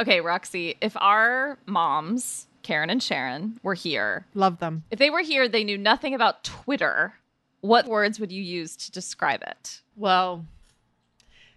Okay, 0.00 0.20
Roxy, 0.20 0.76
if 0.80 0.96
our 0.96 1.58
moms, 1.66 2.46
Karen 2.62 2.88
and 2.90 3.02
Sharon, 3.02 3.60
were 3.62 3.74
here, 3.74 4.26
Love 4.34 4.58
them. 4.58 4.84
if 4.90 4.98
they 4.98 5.10
were 5.10 5.20
here, 5.20 5.46
they 5.48 5.62
knew 5.64 5.76
nothing 5.78 6.14
about 6.14 6.42
Twitter, 6.42 7.14
what 7.60 7.86
words 7.86 8.18
would 8.18 8.32
you 8.32 8.42
use 8.42 8.76
to 8.76 8.90
describe 8.90 9.42
it? 9.42 9.82
Well, 9.96 10.46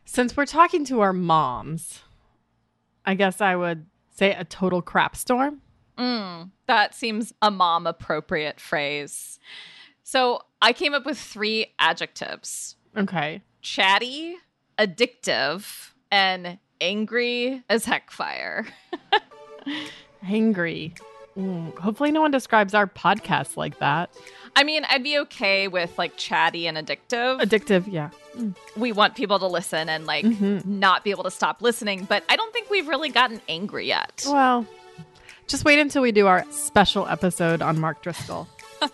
since 0.06 0.36
we're 0.36 0.46
talking 0.46 0.84
to 0.86 1.00
our 1.00 1.14
moms, 1.14 2.02
I 3.06 3.14
guess 3.16 3.40
I 3.40 3.56
would 3.56 3.86
say 4.14 4.32
a 4.34 4.44
total 4.44 4.82
crap 4.82 5.16
storm. 5.16 5.62
Mm, 5.98 6.50
that 6.68 6.94
seems 6.94 7.34
a 7.42 7.50
mom 7.50 7.88
appropriate 7.88 8.60
phrase. 8.60 9.40
So 10.04 10.42
I 10.62 10.74
came 10.74 10.94
up 10.94 11.06
with 11.06 11.18
three 11.18 11.68
adjectives 11.80 12.76
Okay. 12.98 13.42
chatty, 13.62 14.36
addictive, 14.78 15.92
and 16.12 16.58
angry 16.82 17.64
as 17.70 17.86
heck 17.86 18.12
fire. 18.12 18.66
Angry. 20.28 20.94
Mm, 21.38 21.76
hopefully, 21.78 22.12
no 22.12 22.22
one 22.22 22.32
describes 22.32 22.74
our 22.74 22.88
podcast 22.88 23.58
like 23.58 23.80
that. 23.80 24.10
I 24.56 24.64
mean, 24.64 24.86
I'd 24.88 25.04
be 25.04 25.18
okay 25.20 25.68
with 25.68 25.98
like 25.98 26.16
chatty 26.16 26.68
and 26.68 26.78
addictive. 26.78 27.42
Addictive, 27.42 27.92
yeah. 27.92 28.12
we 28.78 28.92
want 28.92 29.16
people 29.16 29.40
to 29.40 29.48
listen 29.48 29.90
and 29.90 30.06
like 30.06 30.26
Mhm. 30.26 30.64
not 30.66 31.04
be 31.04 31.12
able 31.12 31.24
to 31.24 31.32
stop 31.32 31.62
listening, 31.62 32.06
but 32.06 32.24
I 32.30 32.36
don't 32.36 32.54
think 32.54 32.70
we've 32.70 32.88
really 32.88 33.10
gotten 33.10 33.42
angry 33.50 33.88
yet. 33.88 34.24
Well, 34.28 34.66
just 35.48 35.66
wait 35.66 35.80
until 35.80 36.02
we 36.04 36.12
do 36.12 36.28
our 36.28 36.46
special 36.52 37.08
episode 37.08 37.62
on 37.62 37.80
Mark 37.80 38.02
Driscoll. 38.04 38.48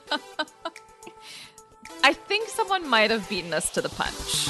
I 2.03 2.13
think 2.13 2.47
someone 2.49 2.87
might 2.89 3.11
have 3.11 3.27
beaten 3.29 3.53
us 3.53 3.69
to 3.71 3.81
the 3.81 3.89
punch. 3.89 4.47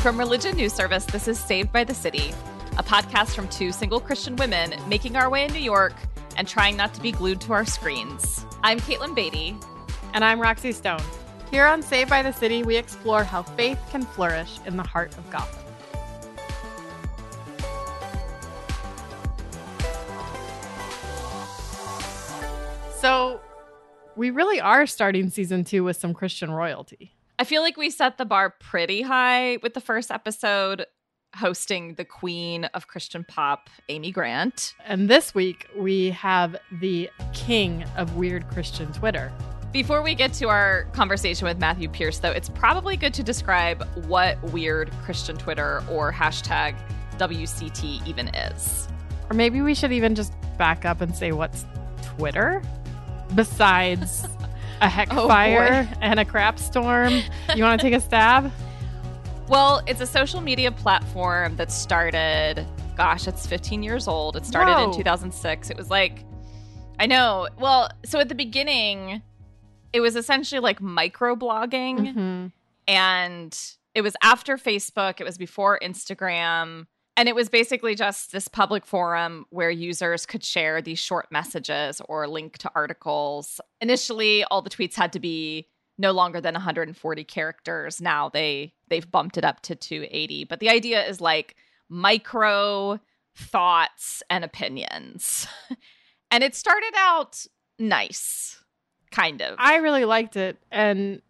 From 0.00 0.18
Religion 0.18 0.56
News 0.56 0.72
Service, 0.72 1.04
this 1.04 1.28
is 1.28 1.38
Saved 1.38 1.72
by 1.72 1.84
the 1.84 1.92
City, 1.92 2.32
a 2.78 2.82
podcast 2.82 3.34
from 3.34 3.46
two 3.48 3.70
single 3.70 4.00
Christian 4.00 4.34
women 4.36 4.72
making 4.88 5.14
our 5.14 5.28
way 5.28 5.44
in 5.44 5.52
New 5.52 5.60
York 5.60 5.92
and 6.38 6.48
trying 6.48 6.74
not 6.74 6.94
to 6.94 7.02
be 7.02 7.12
glued 7.12 7.38
to 7.42 7.52
our 7.52 7.66
screens. 7.66 8.46
I'm 8.62 8.80
Caitlin 8.80 9.14
Beatty. 9.14 9.58
And 10.14 10.24
I'm 10.24 10.40
Roxy 10.40 10.72
Stone. 10.72 11.02
Here 11.50 11.66
on 11.66 11.82
Saved 11.82 12.08
by 12.08 12.22
the 12.22 12.32
City, 12.32 12.62
we 12.62 12.78
explore 12.78 13.24
how 13.24 13.42
faith 13.42 13.78
can 13.90 14.04
flourish 14.04 14.58
in 14.64 14.78
the 14.78 14.82
heart 14.82 15.14
of 15.18 15.30
Gotham. 15.30 15.60
So, 23.00 23.38
we 24.16 24.30
really 24.30 24.62
are 24.62 24.86
starting 24.86 25.28
season 25.28 25.62
two 25.62 25.84
with 25.84 25.98
some 25.98 26.14
Christian 26.14 26.50
royalty. 26.50 27.12
I 27.40 27.44
feel 27.44 27.62
like 27.62 27.78
we 27.78 27.88
set 27.88 28.18
the 28.18 28.26
bar 28.26 28.50
pretty 28.50 29.00
high 29.00 29.56
with 29.62 29.72
the 29.72 29.80
first 29.80 30.10
episode, 30.10 30.84
hosting 31.34 31.94
the 31.94 32.04
queen 32.04 32.66
of 32.66 32.86
Christian 32.86 33.24
pop, 33.24 33.70
Amy 33.88 34.10
Grant. 34.12 34.74
And 34.84 35.08
this 35.08 35.34
week, 35.34 35.66
we 35.74 36.10
have 36.10 36.54
the 36.70 37.08
king 37.32 37.82
of 37.96 38.16
weird 38.16 38.46
Christian 38.48 38.92
Twitter. 38.92 39.32
Before 39.72 40.02
we 40.02 40.14
get 40.14 40.34
to 40.34 40.48
our 40.50 40.84
conversation 40.92 41.48
with 41.48 41.58
Matthew 41.58 41.88
Pierce, 41.88 42.18
though, 42.18 42.30
it's 42.30 42.50
probably 42.50 42.98
good 42.98 43.14
to 43.14 43.22
describe 43.22 43.88
what 44.04 44.42
weird 44.52 44.90
Christian 45.02 45.38
Twitter 45.38 45.82
or 45.90 46.12
hashtag 46.12 46.76
WCT 47.16 48.06
even 48.06 48.28
is. 48.34 48.86
Or 49.30 49.34
maybe 49.34 49.62
we 49.62 49.74
should 49.74 49.92
even 49.92 50.14
just 50.14 50.34
back 50.58 50.84
up 50.84 51.00
and 51.00 51.16
say 51.16 51.32
what's 51.32 51.64
Twitter 52.02 52.60
besides 53.34 54.28
a 54.80 54.88
heck 54.88 55.08
Oh, 55.12 55.28
fire 55.28 55.88
and 56.00 56.18
a 56.20 56.24
crap 56.24 56.58
storm. 56.58 57.12
You 57.54 57.62
want 57.62 57.80
to 57.80 57.86
take 57.86 57.94
a 57.94 58.00
stab? 58.00 58.50
Well, 59.48 59.82
it's 59.88 60.00
a 60.00 60.06
social 60.06 60.40
media 60.40 60.70
platform 60.70 61.56
that 61.56 61.72
started, 61.72 62.64
gosh, 62.96 63.26
it's 63.26 63.48
15 63.48 63.82
years 63.82 64.06
old. 64.06 64.36
It 64.36 64.46
started 64.46 64.80
in 64.84 64.92
2006. 64.94 65.70
It 65.70 65.76
was 65.76 65.90
like, 65.90 66.24
I 67.00 67.06
know. 67.06 67.48
Well, 67.58 67.90
so 68.04 68.20
at 68.20 68.28
the 68.28 68.36
beginning, 68.36 69.22
it 69.92 69.98
was 70.00 70.14
essentially 70.14 70.60
like 70.60 70.78
microblogging. 70.78 72.14
Mhm. 72.14 72.52
and 72.86 73.60
it 73.96 74.02
was 74.02 74.14
after 74.22 74.56
Facebook, 74.56 75.20
it 75.20 75.24
was 75.24 75.36
before 75.36 75.80
Instagram, 75.82 76.86
and 77.20 77.28
it 77.28 77.34
was 77.34 77.50
basically 77.50 77.94
just 77.94 78.32
this 78.32 78.48
public 78.48 78.86
forum 78.86 79.44
where 79.50 79.68
users 79.68 80.24
could 80.24 80.42
share 80.42 80.80
these 80.80 80.98
short 80.98 81.30
messages 81.30 82.00
or 82.08 82.26
link 82.26 82.56
to 82.56 82.70
articles. 82.74 83.60
Initially, 83.82 84.42
all 84.44 84.62
the 84.62 84.70
tweets 84.70 84.94
had 84.94 85.12
to 85.12 85.20
be 85.20 85.68
no 85.98 86.12
longer 86.12 86.40
than 86.40 86.54
140 86.54 87.24
characters. 87.24 88.00
Now 88.00 88.30
they 88.30 88.72
they've 88.88 89.08
bumped 89.10 89.36
it 89.36 89.44
up 89.44 89.60
to 89.64 89.74
280, 89.74 90.44
but 90.44 90.60
the 90.60 90.70
idea 90.70 91.06
is 91.06 91.20
like 91.20 91.56
micro 91.90 92.98
thoughts 93.36 94.22
and 94.30 94.42
opinions. 94.42 95.46
and 96.30 96.42
it 96.42 96.54
started 96.54 96.94
out 96.96 97.44
nice, 97.78 98.64
kind 99.10 99.42
of. 99.42 99.56
I 99.58 99.76
really 99.76 100.06
liked 100.06 100.36
it, 100.36 100.56
and 100.70 101.20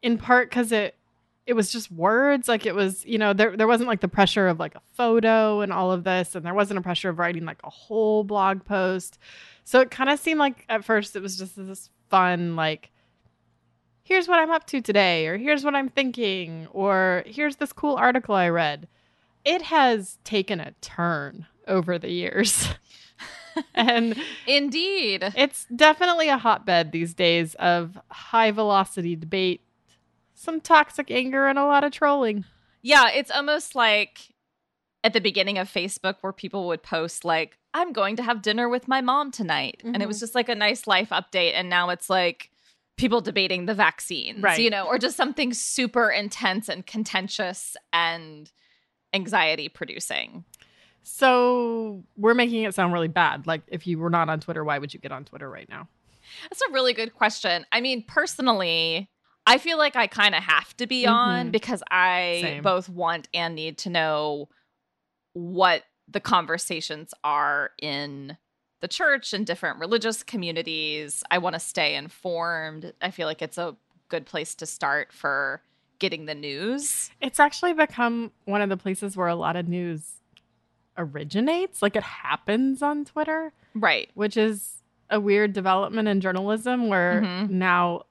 in 0.00 0.16
part 0.16 0.48
because 0.48 0.72
it 0.72 0.96
it 1.52 1.54
was 1.54 1.70
just 1.70 1.92
words. 1.92 2.48
Like 2.48 2.64
it 2.64 2.74
was, 2.74 3.04
you 3.04 3.18
know, 3.18 3.34
there 3.34 3.54
there 3.54 3.66
wasn't 3.66 3.88
like 3.88 4.00
the 4.00 4.08
pressure 4.08 4.48
of 4.48 4.58
like 4.58 4.74
a 4.74 4.80
photo 4.94 5.60
and 5.60 5.70
all 5.70 5.92
of 5.92 6.02
this, 6.02 6.34
and 6.34 6.46
there 6.46 6.54
wasn't 6.54 6.78
a 6.78 6.82
pressure 6.82 7.10
of 7.10 7.18
writing 7.18 7.44
like 7.44 7.60
a 7.62 7.68
whole 7.68 8.24
blog 8.24 8.64
post. 8.64 9.18
So 9.62 9.80
it 9.80 9.90
kind 9.90 10.08
of 10.08 10.18
seemed 10.18 10.40
like 10.40 10.64
at 10.70 10.82
first 10.82 11.14
it 11.14 11.20
was 11.20 11.36
just 11.36 11.54
this 11.56 11.90
fun 12.08 12.56
like. 12.56 12.90
Here's 14.02 14.26
what 14.26 14.38
I'm 14.40 14.50
up 14.50 14.66
to 14.68 14.80
today, 14.80 15.26
or 15.26 15.36
here's 15.36 15.62
what 15.62 15.74
I'm 15.74 15.90
thinking, 15.90 16.66
or 16.72 17.22
here's 17.26 17.56
this 17.56 17.72
cool 17.72 17.96
article 17.96 18.34
I 18.34 18.48
read. 18.48 18.88
It 19.44 19.60
has 19.62 20.18
taken 20.24 20.58
a 20.58 20.72
turn 20.80 21.46
over 21.68 21.98
the 21.98 22.10
years. 22.10 22.66
and 23.74 24.16
Indeed. 24.46 25.32
it's 25.36 25.66
definitely 25.74 26.28
a 26.30 26.38
hotbed 26.38 26.92
these 26.92 27.14
days 27.14 27.54
of 27.56 27.98
high 28.10 28.50
velocity 28.50 29.14
debate, 29.14 29.60
some 30.42 30.60
toxic 30.60 31.10
anger, 31.10 31.46
and 31.46 31.58
a 31.58 31.64
lot 31.64 31.84
of 31.84 31.92
trolling. 31.92 32.44
Yeah, 32.82 33.10
it's 33.10 33.30
almost 33.30 33.74
like 33.74 34.32
at 35.04 35.12
the 35.12 35.20
beginning 35.20 35.58
of 35.58 35.72
Facebook 35.72 36.16
where 36.20 36.32
people 36.32 36.66
would 36.68 36.82
post 36.82 37.24
like, 37.24 37.58
I'm 37.74 37.92
going 37.92 38.16
to 38.16 38.22
have 38.22 38.42
dinner 38.42 38.68
with 38.68 38.88
my 38.88 39.00
mom 39.00 39.30
tonight. 39.30 39.80
And 39.84 40.02
it 40.02 40.06
was 40.06 40.18
mm-hmm. 40.18 40.22
just 40.22 40.34
like 40.34 40.48
a 40.48 40.54
nice 40.54 40.86
life 40.86 41.08
update. 41.10 41.54
And 41.54 41.68
now 41.68 41.90
it's 41.90 42.08
like 42.10 42.50
people 42.96 43.20
debating 43.20 43.66
the 43.66 43.74
vaccines, 43.74 44.42
Right. 44.42 44.60
you 44.60 44.70
know, 44.70 44.86
or 44.86 44.98
just 44.98 45.16
something 45.16 45.52
super 45.54 46.10
intense 46.10 46.68
and 46.68 46.86
contentious 46.86 47.76
and 47.92 48.50
anxiety 49.12 49.68
producing. 49.68 50.44
So 51.02 52.04
we're 52.16 52.34
making 52.34 52.62
it 52.62 52.74
sound 52.74 52.92
really 52.92 53.08
bad. 53.08 53.46
Like 53.46 53.62
if 53.66 53.86
you 53.86 53.98
were 53.98 54.10
not 54.10 54.28
on 54.28 54.40
Twitter, 54.40 54.62
why 54.62 54.78
would 54.78 54.94
you 54.94 55.00
get 55.00 55.10
on 55.10 55.24
Twitter 55.24 55.50
right 55.50 55.68
now? 55.68 55.88
That's 56.44 56.62
a 56.62 56.72
really 56.72 56.92
good 56.92 57.14
question. 57.14 57.66
I 57.72 57.80
mean, 57.80 58.04
personally, 58.06 59.08
I 59.46 59.58
feel 59.58 59.76
like 59.78 59.96
I 59.96 60.06
kind 60.06 60.34
of 60.34 60.42
have 60.42 60.76
to 60.76 60.86
be 60.86 61.06
on 61.06 61.48
Mhm. 61.48 61.52
because 61.52 61.82
I 61.90 62.38
Same. 62.42 62.62
both 62.62 62.88
want 62.88 63.28
and 63.34 63.54
need 63.54 63.78
to 63.78 63.90
know 63.90 64.48
what 65.32 65.84
the 66.08 66.20
conversations 66.20 67.12
are 67.24 67.70
in 67.80 68.36
the 68.80 68.88
church 68.88 69.32
and 69.32 69.46
different 69.46 69.78
religious 69.78 70.22
communities. 70.22 71.22
I 71.30 71.38
want 71.38 71.54
to 71.54 71.60
stay 71.60 71.94
informed. 71.94 72.92
I 73.00 73.10
feel 73.10 73.26
like 73.26 73.42
it's 73.42 73.58
a 73.58 73.76
good 74.08 74.26
place 74.26 74.54
to 74.56 74.66
start 74.66 75.12
for 75.12 75.62
getting 75.98 76.26
the 76.26 76.34
news. 76.34 77.10
It's 77.20 77.38
actually 77.40 77.72
become 77.72 78.32
one 78.44 78.60
of 78.60 78.68
the 78.68 78.76
places 78.76 79.16
where 79.16 79.28
a 79.28 79.36
lot 79.36 79.54
of 79.56 79.68
news 79.68 80.14
originates. 80.98 81.80
Like 81.80 81.96
it 81.96 82.02
happens 82.02 82.82
on 82.82 83.04
Twitter, 83.04 83.52
Right. 83.74 84.10
which 84.14 84.36
is 84.36 84.82
a 85.08 85.20
weird 85.20 85.52
development 85.52 86.08
in 86.08 86.20
journalism 86.20 86.88
where 86.88 87.22
Mhm. 87.22 87.50
now 87.50 88.04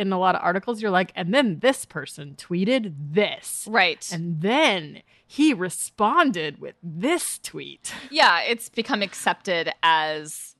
in 0.00 0.12
a 0.12 0.18
lot 0.18 0.34
of 0.34 0.40
articles 0.42 0.80
you're 0.80 0.90
like, 0.90 1.12
and 1.14 1.32
then 1.34 1.58
this 1.60 1.84
person 1.84 2.34
tweeted 2.36 2.94
this. 3.12 3.66
Right. 3.70 4.08
And 4.12 4.40
then 4.40 5.02
he 5.26 5.52
responded 5.54 6.60
with 6.60 6.74
this 6.82 7.38
tweet. 7.38 7.92
yeah, 8.10 8.40
it's 8.40 8.68
become 8.68 9.02
accepted 9.02 9.72
as 9.82 10.56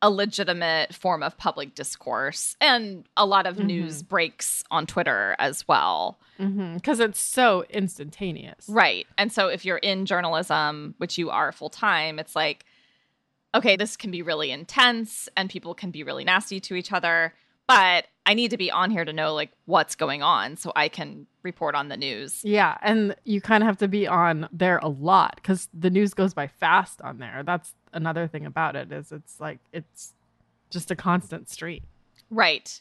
a 0.00 0.10
legitimate 0.10 0.94
form 0.94 1.22
of 1.22 1.36
public 1.38 1.74
discourse 1.74 2.56
and 2.60 3.04
a 3.16 3.26
lot 3.26 3.46
of 3.46 3.56
Mhm. 3.56 3.64
news 3.64 4.02
breaks 4.02 4.62
on 4.70 4.86
Twitter 4.86 5.34
as 5.38 5.66
well. 5.66 6.18
Because 6.38 7.00
it's 7.00 7.18
so 7.20 7.64
instantaneous. 7.68 8.66
Right. 8.68 9.08
And 9.16 9.32
so 9.32 9.48
if 9.48 9.64
you're 9.64 9.78
in 9.78 10.06
journalism, 10.06 10.94
which 10.98 11.18
you 11.18 11.30
are 11.30 11.50
full 11.50 11.70
time, 11.70 12.18
it's 12.20 12.36
like 12.36 12.64
okay, 13.54 13.76
this 13.76 13.96
can 13.96 14.10
be 14.10 14.20
really 14.20 14.50
intense 14.50 15.26
and 15.34 15.48
people 15.48 15.74
can 15.74 15.90
be 15.90 16.02
really 16.02 16.22
nasty 16.22 16.60
to 16.60 16.74
each 16.74 16.92
other, 16.92 17.32
but 17.66 18.06
I 18.28 18.34
need 18.34 18.50
to 18.50 18.58
be 18.58 18.70
on 18.70 18.90
here 18.90 19.04
to 19.06 19.12
know 19.12 19.32
like 19.34 19.50
what's 19.64 19.94
going 19.94 20.22
on 20.22 20.56
so 20.58 20.70
I 20.76 20.88
can 20.88 21.26
report 21.42 21.74
on 21.74 21.88
the 21.88 21.96
news. 21.96 22.44
Yeah. 22.44 22.76
And 22.82 23.16
you 23.24 23.40
kind 23.40 23.62
of 23.62 23.66
have 23.66 23.78
to 23.78 23.88
be 23.88 24.06
on 24.06 24.48
there 24.52 24.78
a 24.82 24.88
lot 24.88 25.36
because 25.36 25.68
the 25.72 25.88
news 25.88 26.12
goes 26.12 26.34
by 26.34 26.46
fast 26.46 27.00
on 27.00 27.18
there. 27.18 27.42
That's 27.44 27.72
another 27.94 28.28
thing 28.28 28.44
about 28.44 28.76
it 28.76 28.92
is 28.92 29.12
it's 29.12 29.40
like 29.40 29.58
it's 29.72 30.12
just 30.68 30.90
a 30.90 30.96
constant 30.96 31.48
stream. 31.48 31.80
Right. 32.28 32.80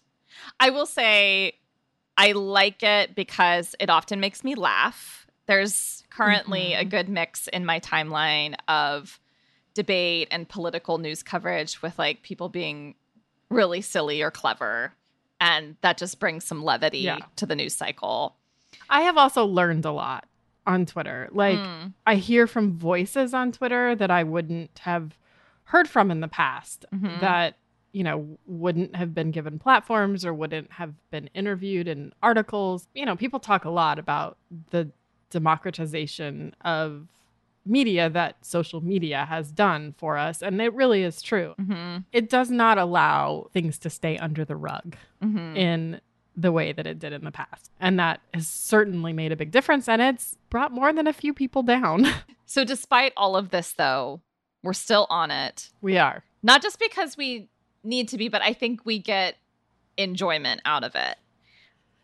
I 0.60 0.70
will 0.70 0.86
say 0.86 1.54
I 2.18 2.34
like 2.34 2.84
it 2.84 3.16
because 3.16 3.74
it 3.80 3.90
often 3.90 4.20
makes 4.20 4.44
me 4.44 4.54
laugh 4.56 5.24
There's 5.46 6.04
currently 6.10 6.74
a 6.74 6.84
Mhm. 6.84 6.90
good 6.90 7.08
mix 7.08 7.48
in 7.48 7.66
my 7.66 7.80
timeline 7.80 8.56
of 8.68 9.18
debate 9.74 10.28
and 10.30 10.50
political 10.50 10.98
news 10.98 11.24
coverage 11.24 11.82
with 11.82 11.98
like 11.98 12.22
people 12.22 12.50
being 12.50 12.96
really 13.50 13.80
silly 13.80 14.22
or 14.22 14.30
clever. 14.30 14.92
And 15.40 15.76
that 15.82 15.98
just 15.98 16.20
brings 16.20 16.44
some 16.46 16.64
levity 16.64 17.00
Yeah. 17.00 17.20
to 17.36 17.46
the 17.46 17.56
news 17.56 17.76
cycle. 17.76 18.36
I 18.90 19.02
have 19.02 19.18
also 19.18 19.46
learned 19.46 19.86
a 19.86 19.92
lot 19.92 20.26
on 20.66 20.86
Twitter. 20.86 21.30
Like 21.32 21.60
Mm, 21.60 21.94
I 22.06 22.16
hear 22.16 22.48
from 22.48 22.78
voices 22.78 23.34
on 23.34 23.52
Twitter 23.52 23.96
that 23.96 24.12
I 24.12 24.24
wouldn't 24.24 24.80
have 24.80 25.18
heard 25.66 25.88
from 25.90 26.12
in 26.12 26.20
the 26.22 26.28
past 26.28 26.86
mhm. 26.94 27.20
that 27.20 27.58
you 27.94 28.04
know 28.04 28.38
wouldn't 28.46 28.96
have 28.96 29.14
been 29.14 29.32
given 29.32 29.60
platforms 29.60 30.26
or 30.26 30.34
wouldn't 30.34 30.72
have 30.74 30.94
been 31.10 31.30
interviewed 31.34 31.88
in 31.88 32.14
articles. 32.22 32.88
You 32.94 33.06
know, 33.06 33.16
people 33.16 33.40
talk 33.40 33.64
a 33.66 33.70
lot 33.70 33.98
about 34.00 34.38
the 34.72 34.92
democratization 35.30 36.56
of 36.62 37.08
media 37.68 38.10
that 38.10 38.44
social 38.46 38.82
media 38.82 39.26
has 39.26 39.52
done 39.52 39.94
for 39.98 40.18
us 40.18 40.42
and 40.42 40.62
it 40.62 40.74
really 40.74 41.04
is 41.04 41.22
true. 41.22 41.54
Mhm, 41.60 42.06
It 42.12 42.30
does 42.30 42.50
not 42.50 42.78
allow 42.78 43.50
things 43.54 43.78
to 43.80 43.90
stay 43.90 44.18
under 44.18 44.46
the 44.46 44.56
rug 44.56 44.96
mhm. 45.24 45.56
in 45.56 46.02
the 46.36 46.52
way 46.52 46.72
that 46.72 46.86
it 46.86 47.00
did 47.00 47.14
in 47.14 47.24
the 47.26 47.32
past. 47.32 47.72
And 47.80 48.00
that 48.00 48.22
has 48.34 48.48
certainly 48.48 49.12
made 49.12 49.32
a 49.32 49.36
big 49.36 49.52
difference 49.52 49.88
and 49.90 50.02
it's 50.02 50.38
brought 50.50 50.72
more 50.72 50.94
than 50.94 51.08
a 51.08 51.14
few 51.14 51.34
people 51.34 51.64
down. 51.64 52.08
So, 52.50 52.64
despite 52.64 53.12
all 53.18 53.36
of 53.36 53.50
this, 53.50 53.74
though, 53.74 54.22
we're 54.64 54.72
still 54.72 55.06
on 55.10 55.32
it. 55.32 55.70
we 55.82 55.98
are. 55.98 56.24
Not 56.42 56.62
just 56.62 56.80
because 56.80 57.18
we 57.18 57.50
need 57.84 58.08
to 58.08 58.18
be, 58.18 58.30
but 58.30 58.42
I 58.42 58.54
think 58.54 58.86
we 58.86 59.00
get 59.00 59.36
enjoyment 59.98 60.62
out 60.64 60.86
of 60.86 60.96
it. 60.96 61.18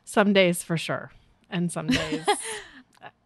Some 0.03 0.33
days 0.33 0.61
for 0.61 0.75
sure. 0.77 1.11
And 1.49 1.71
some 1.71 1.87
days 1.87 2.25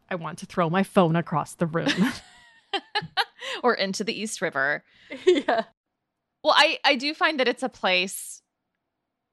I 0.09 0.15
want 0.15 0.39
to 0.39 0.45
throw 0.45 0.69
my 0.69 0.83
phone 0.83 1.15
across 1.15 1.53
the 1.53 1.65
room. 1.65 1.87
or 3.63 3.73
into 3.73 4.03
the 4.03 4.19
East 4.19 4.41
River. 4.41 4.83
yeah. 5.25 5.63
Well, 6.43 6.53
I, 6.55 6.79
I 6.85 6.95
do 6.95 7.13
find 7.13 7.39
that 7.39 7.47
it's 7.47 7.63
a 7.63 7.69
place 7.69 8.41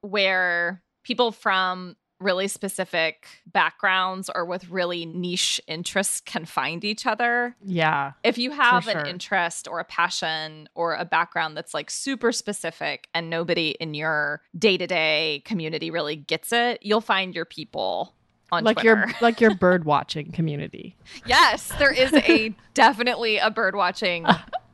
where 0.01 0.81
people 1.03 1.31
from 1.31 1.95
really 2.19 2.47
specific 2.47 3.27
backgrounds 3.45 4.29
or 4.33 4.45
with 4.45 4.69
really 4.69 5.05
niche 5.05 5.59
interests 5.67 6.21
can 6.21 6.45
find 6.45 6.85
each 6.85 7.05
other. 7.05 7.55
Yeah. 7.63 8.13
If 8.23 8.37
you 8.37 8.51
have 8.51 8.85
sure. 8.85 8.97
an 8.97 9.05
interest 9.05 9.67
or 9.67 9.79
a 9.79 9.83
passion 9.83 10.69
or 10.75 10.95
a 10.95 11.03
background 11.03 11.57
that's 11.57 11.73
like 11.73 11.91
super 11.91 12.31
specific 12.31 13.09
and 13.13 13.29
nobody 13.29 13.71
in 13.79 13.93
your 13.93 14.41
day 14.57 14.77
to 14.77 14.87
day 14.87 15.43
community 15.45 15.91
really 15.91 16.15
gets 16.15 16.53
it, 16.53 16.79
you'll 16.81 17.01
find 17.01 17.35
your 17.35 17.45
people 17.45 18.15
on 18.51 18.63
Like 18.63 18.77
Twitter. 18.77 18.87
your 19.07 19.07
like 19.21 19.41
your 19.41 19.55
bird 19.55 19.85
watching 19.85 20.31
community. 20.31 20.95
yes, 21.25 21.71
there 21.79 21.91
is 21.91 22.13
a 22.13 22.53
definitely 22.73 23.37
a 23.37 23.49
bird 23.51 23.75
watching. 23.75 24.25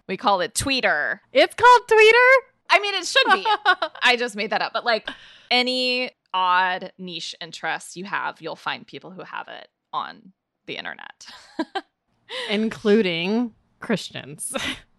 We 0.08 0.18
call 0.18 0.42
it 0.42 0.54
tweeter. 0.54 1.20
It's 1.32 1.56
called 1.56 1.82
tweeter. 1.88 2.30
I 2.70 2.80
mean, 2.80 2.94
it 2.96 3.06
should 3.06 3.26
be. 3.34 3.46
I 4.04 4.16
just 4.18 4.36
made 4.36 4.50
that 4.52 4.62
up. 4.62 4.72
But 4.74 4.86
like 4.86 5.10
any 5.50 6.12
odd 6.34 6.92
niche 6.98 7.36
interest 7.42 7.96
you 7.98 8.06
have, 8.06 8.42
you'll 8.42 8.56
find 8.56 8.86
people 8.88 9.12
who 9.12 9.24
have 9.24 9.48
it 9.48 9.68
on 9.94 10.32
the 10.66 10.76
internet. 10.78 11.28
Including 12.50 13.54
Christians. 13.80 14.54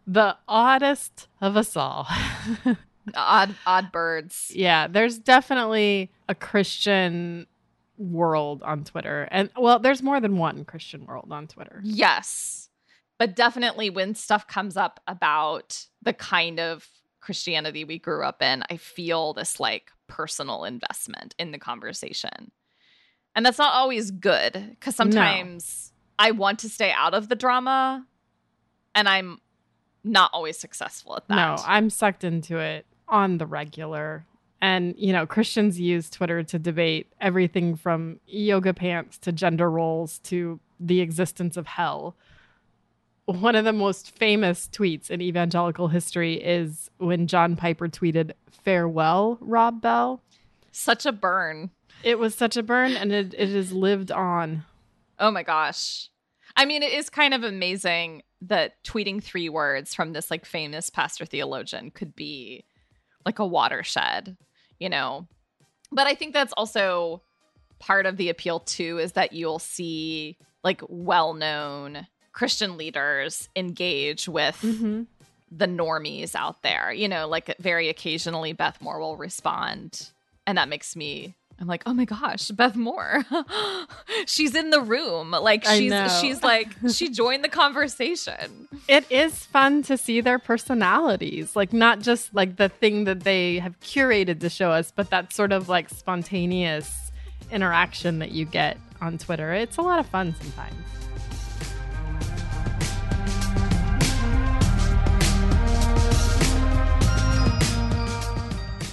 The 0.07 0.37
oddest 0.49 1.29
of 1.41 1.57
us 1.57 1.77
all. 1.77 2.07
odd 3.15 3.55
odd 3.67 3.93
birds. 3.93 4.51
Yeah, 4.55 4.87
there's 4.89 5.19
definitely 5.19 6.11
a 6.29 6.35
Christian 6.35 7.47
world 7.97 8.63
on 8.63 8.85
Twitter. 8.85 9.29
And 9.31 9.51
well, 9.57 9.79
there's 9.79 10.03
more 10.03 10.21
than 10.21 10.39
one 10.39 10.65
Christian 10.65 11.07
world 11.07 11.29
on 11.31 11.47
Twitter. 11.47 11.81
Yes. 11.85 12.69
But 13.19 13.37
definitely 13.37 13.91
when 13.91 14.15
stuff 14.15 14.47
comes 14.49 14.77
up 14.77 15.01
about 15.07 15.87
the 16.03 16.13
kind 16.13 16.59
of 16.59 16.89
Christianity 17.21 17.85
we 17.85 17.99
grew 17.99 18.25
up 18.25 18.43
in, 18.43 18.65
I 18.69 18.77
feel 18.77 19.33
this 19.33 19.61
like 19.61 19.91
personal 20.09 20.65
investment 20.65 21.35
in 21.39 21.53
the 21.53 21.59
conversation. 21.59 22.51
And 23.37 23.47
that's 23.47 23.59
not 23.59 23.73
always 23.75 24.11
good 24.11 24.53
because 24.71 24.99
No. 24.99 25.05
sometimes 25.05 25.93
I 26.19 26.33
want 26.33 26.59
to 26.61 26.69
stay 26.69 26.91
out 26.91 27.15
of 27.15 27.29
the 27.29 27.37
drama 27.37 28.07
and 28.95 29.09
I'm 29.09 29.41
not 30.05 30.31
always 30.33 30.59
successful 30.59 31.17
at 31.17 31.29
that. 31.29 31.37
No, 31.37 31.57
I'm 31.65 31.91
sucked 31.91 32.25
into 32.25 32.59
it 32.59 32.87
on 33.09 33.39
the 33.39 33.47
regular. 33.47 34.27
And, 34.63 34.95
you 34.97 35.13
know, 35.13 35.27
Christians 35.27 35.81
use 35.81 36.09
Twitter 36.09 36.45
to 36.45 36.59
debate 36.59 37.13
everything 37.21 37.75
from 37.75 38.21
yoga 38.29 38.73
pants 38.73 39.19
to 39.19 39.33
gender 39.33 39.69
roles 39.69 40.21
to 40.21 40.61
the 40.79 41.01
existence 41.01 41.57
of 41.57 41.67
hell. 41.67 42.15
One 43.27 43.57
of 43.57 43.65
the 43.65 43.73
most 43.73 44.17
famous 44.17 44.69
tweets 44.73 45.11
in 45.11 45.21
evangelical 45.21 45.89
history 45.89 46.35
is 46.35 46.91
when 46.99 47.27
John 47.27 47.57
Piper 47.57 47.89
tweeted, 47.89 48.33
Farewell, 48.51 49.37
Rob 49.41 49.81
Bell. 49.83 50.23
Such 50.71 51.07
a 51.07 51.13
burn. 51.13 51.71
It 52.05 52.21
was 52.21 52.37
such 52.37 52.57
a 52.57 52.63
burn 52.63 52.93
and 52.93 53.13
it, 53.13 53.35
it 53.37 53.49
has 53.49 53.73
lived 53.73 54.13
on. 54.13 54.65
Oh 55.19 55.33
my 55.33 55.43
gosh. 55.43 56.09
I 56.57 56.67
mean, 56.67 56.85
it 56.85 56.93
is 56.93 57.11
kind 57.11 57.35
of 57.35 57.43
amazing 57.43 58.23
that 58.43 58.83
tweeting 58.85 59.23
three 59.23 59.49
words 59.49 59.93
from 59.93 60.13
this 60.13 60.31
like 60.31 60.45
famous 60.45 60.89
pastor 60.89 61.25
theologian 61.25 61.91
could 61.91 62.15
be 62.15 62.65
like 63.25 63.39
a 63.39 63.47
watershed, 63.47 64.37
you 64.83 64.89
know? 64.89 65.27
But 65.91 66.07
I 66.07 66.15
think 66.15 66.33
that's 66.35 66.53
also 66.57 67.23
part 67.79 68.07
of 68.07 68.17
the 68.17 68.29
appeal 68.29 68.61
too 68.61 68.99
is 68.99 69.13
that 69.13 69.33
you'll 69.33 69.59
see 69.59 70.37
like 70.65 70.81
well 70.89 71.35
known 71.35 72.07
Christian 72.33 72.77
leaders 72.77 73.49
engage 73.57 74.29
with 74.29 74.59
Mm-hmm. 74.63 75.03
the 75.51 75.67
normies 75.67 76.35
out 76.35 76.63
there. 76.63 76.93
You 76.93 77.09
know, 77.09 77.29
like 77.29 77.57
very 77.59 77.89
occasionally 77.89 78.53
Beth 78.53 78.81
Moore 78.81 79.01
will 79.01 79.17
respond. 79.17 80.11
And 80.47 80.57
that 80.59 80.69
makes 80.69 80.97
me 80.97 81.35
I'm 81.61 81.67
like, 81.69 81.83
oh 81.87 81.95
my 81.95 82.05
gosh, 82.05 82.49
Beth 82.49 82.77
Moore. 82.77 83.25
she's 84.27 84.55
in 84.55 84.71
the 84.71 84.81
room. 84.81 85.31
Like 85.31 85.65
she's 85.65 86.21
she's 86.21 86.43
like 86.43 86.69
she 86.91 87.09
joined 87.09 87.45
the 87.45 87.49
conversation. 87.49 88.69
It 88.89 89.11
is 89.11 89.45
fun 89.45 89.83
to 89.85 89.97
see 89.97 90.21
their 90.21 90.39
personalities, 90.39 91.55
like 91.55 91.73
not 91.73 92.01
just 92.01 92.35
like 92.35 92.57
the 92.57 92.69
thing 92.69 93.05
that 93.05 93.21
they 93.21 93.59
have 93.59 93.79
curated 93.81 94.41
to 94.41 94.49
show 94.49 94.71
us, 94.71 94.93
but 94.95 95.11
that 95.11 95.33
sort 95.33 95.53
of 95.53 95.69
like 95.69 95.89
spontaneous 95.89 97.13
interaction 97.51 98.19
that 98.19 98.33
you 98.33 98.45
get 98.45 98.79
on 99.01 99.19
Twitter. 99.19 99.53
It's 99.53 99.77
a 99.77 99.83
lot 99.83 99.99
of 99.99 100.07
fun 100.07 100.35
sometimes. 100.41 101.02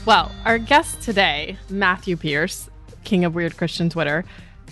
Well, 0.10 0.32
our 0.44 0.58
guest 0.58 1.04
today, 1.04 1.60
Matthew 1.70 2.18
Pierce, 2.18 2.68
King 3.04 3.26
of 3.26 3.36
Weird 3.36 3.58
Christian 3.58 3.92
Twitter, 3.92 4.26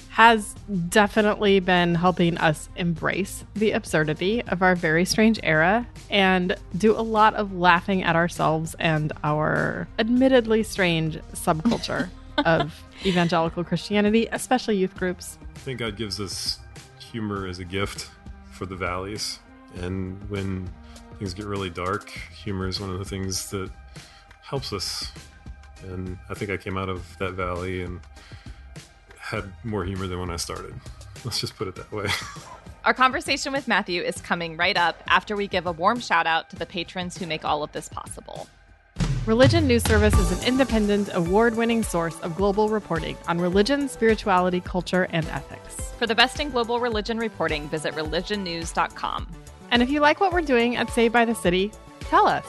has 0.09 0.55
definitely 0.89 1.59
been 1.59 1.93
helping 1.93 2.39
us 2.39 2.69
embrace 2.75 3.45
the 3.53 3.69
absurdity 3.73 4.41
of 4.47 4.63
our 4.63 4.75
very 4.75 5.05
strange 5.05 5.39
era 5.43 5.85
and 6.09 6.55
do 6.75 6.91
a 6.97 7.05
lot 7.05 7.35
of 7.35 7.53
laughing 7.53 8.01
at 8.01 8.15
ourselves 8.15 8.75
and 8.79 9.13
our 9.23 9.87
admittedly 9.99 10.63
strange 10.63 11.19
subculture 11.33 12.09
of 12.39 12.73
evangelical 13.05 13.63
Christianity, 13.63 14.27
especially 14.31 14.77
youth 14.77 14.95
groups. 14.95 15.37
I 15.55 15.59
think 15.59 15.77
God 15.77 15.97
gives 15.97 16.19
us 16.19 16.57
humor 17.11 17.45
as 17.45 17.59
a 17.59 17.63
gift 17.63 18.09
for 18.49 18.65
the 18.65 18.75
valleys. 18.75 19.37
And 19.75 20.19
when 20.31 20.67
things 21.19 21.35
get 21.35 21.45
really 21.45 21.69
dark, 21.69 22.09
humor 22.09 22.67
is 22.67 22.79
one 22.79 22.89
of 22.89 22.97
the 22.97 23.05
things 23.05 23.51
that 23.51 23.69
helps 24.47 24.71
us. 24.73 25.11
And 25.83 26.17
I 26.29 26.33
think 26.33 26.49
I 26.49 26.57
came 26.57 26.77
out 26.77 26.89
of 26.89 27.17
that 27.19 27.33
valley 27.33 27.83
and 27.83 27.99
had 29.19 29.43
more 29.63 29.83
humor 29.83 30.07
than 30.07 30.19
when 30.19 30.29
I 30.29 30.37
started. 30.37 30.73
Let's 31.23 31.39
just 31.39 31.55
put 31.55 31.67
it 31.67 31.75
that 31.75 31.91
way. 31.91 32.07
Our 32.85 32.93
conversation 32.93 33.51
with 33.51 33.67
Matthew 33.67 34.01
is 34.01 34.21
coming 34.21 34.55
right 34.55 34.77
up 34.77 35.03
after 35.07 35.35
we 35.35 35.47
give 35.47 35.65
a 35.65 35.73
warm 35.73 35.99
shout 35.99 36.25
out 36.25 36.49
to 36.51 36.55
the 36.55 36.65
patrons 36.65 37.17
who 37.17 37.27
make 37.27 37.43
all 37.43 37.61
of 37.61 37.71
this 37.73 37.89
possible. 37.89 38.47
Religion 39.25 39.67
News 39.67 39.83
Service 39.83 40.17
is 40.17 40.31
an 40.31 40.47
independent, 40.47 41.09
award 41.13 41.57
winning 41.57 41.83
source 41.83 42.17
of 42.21 42.37
global 42.37 42.69
reporting 42.69 43.17
on 43.27 43.41
religion, 43.41 43.89
spirituality, 43.89 44.61
culture, 44.61 45.09
and 45.11 45.27
ethics. 45.27 45.91
For 45.99 46.07
the 46.07 46.15
best 46.15 46.39
in 46.39 46.49
global 46.49 46.79
religion 46.79 47.17
reporting, 47.17 47.67
visit 47.67 47.93
religionnews.com. 47.93 49.27
And 49.71 49.83
if 49.83 49.89
you 49.89 49.99
like 49.99 50.21
what 50.21 50.31
we're 50.31 50.41
doing 50.41 50.77
at 50.77 50.89
Saved 50.91 51.11
by 51.11 51.25
the 51.25 51.35
City, 51.35 51.73
tell 51.99 52.25
us. 52.25 52.45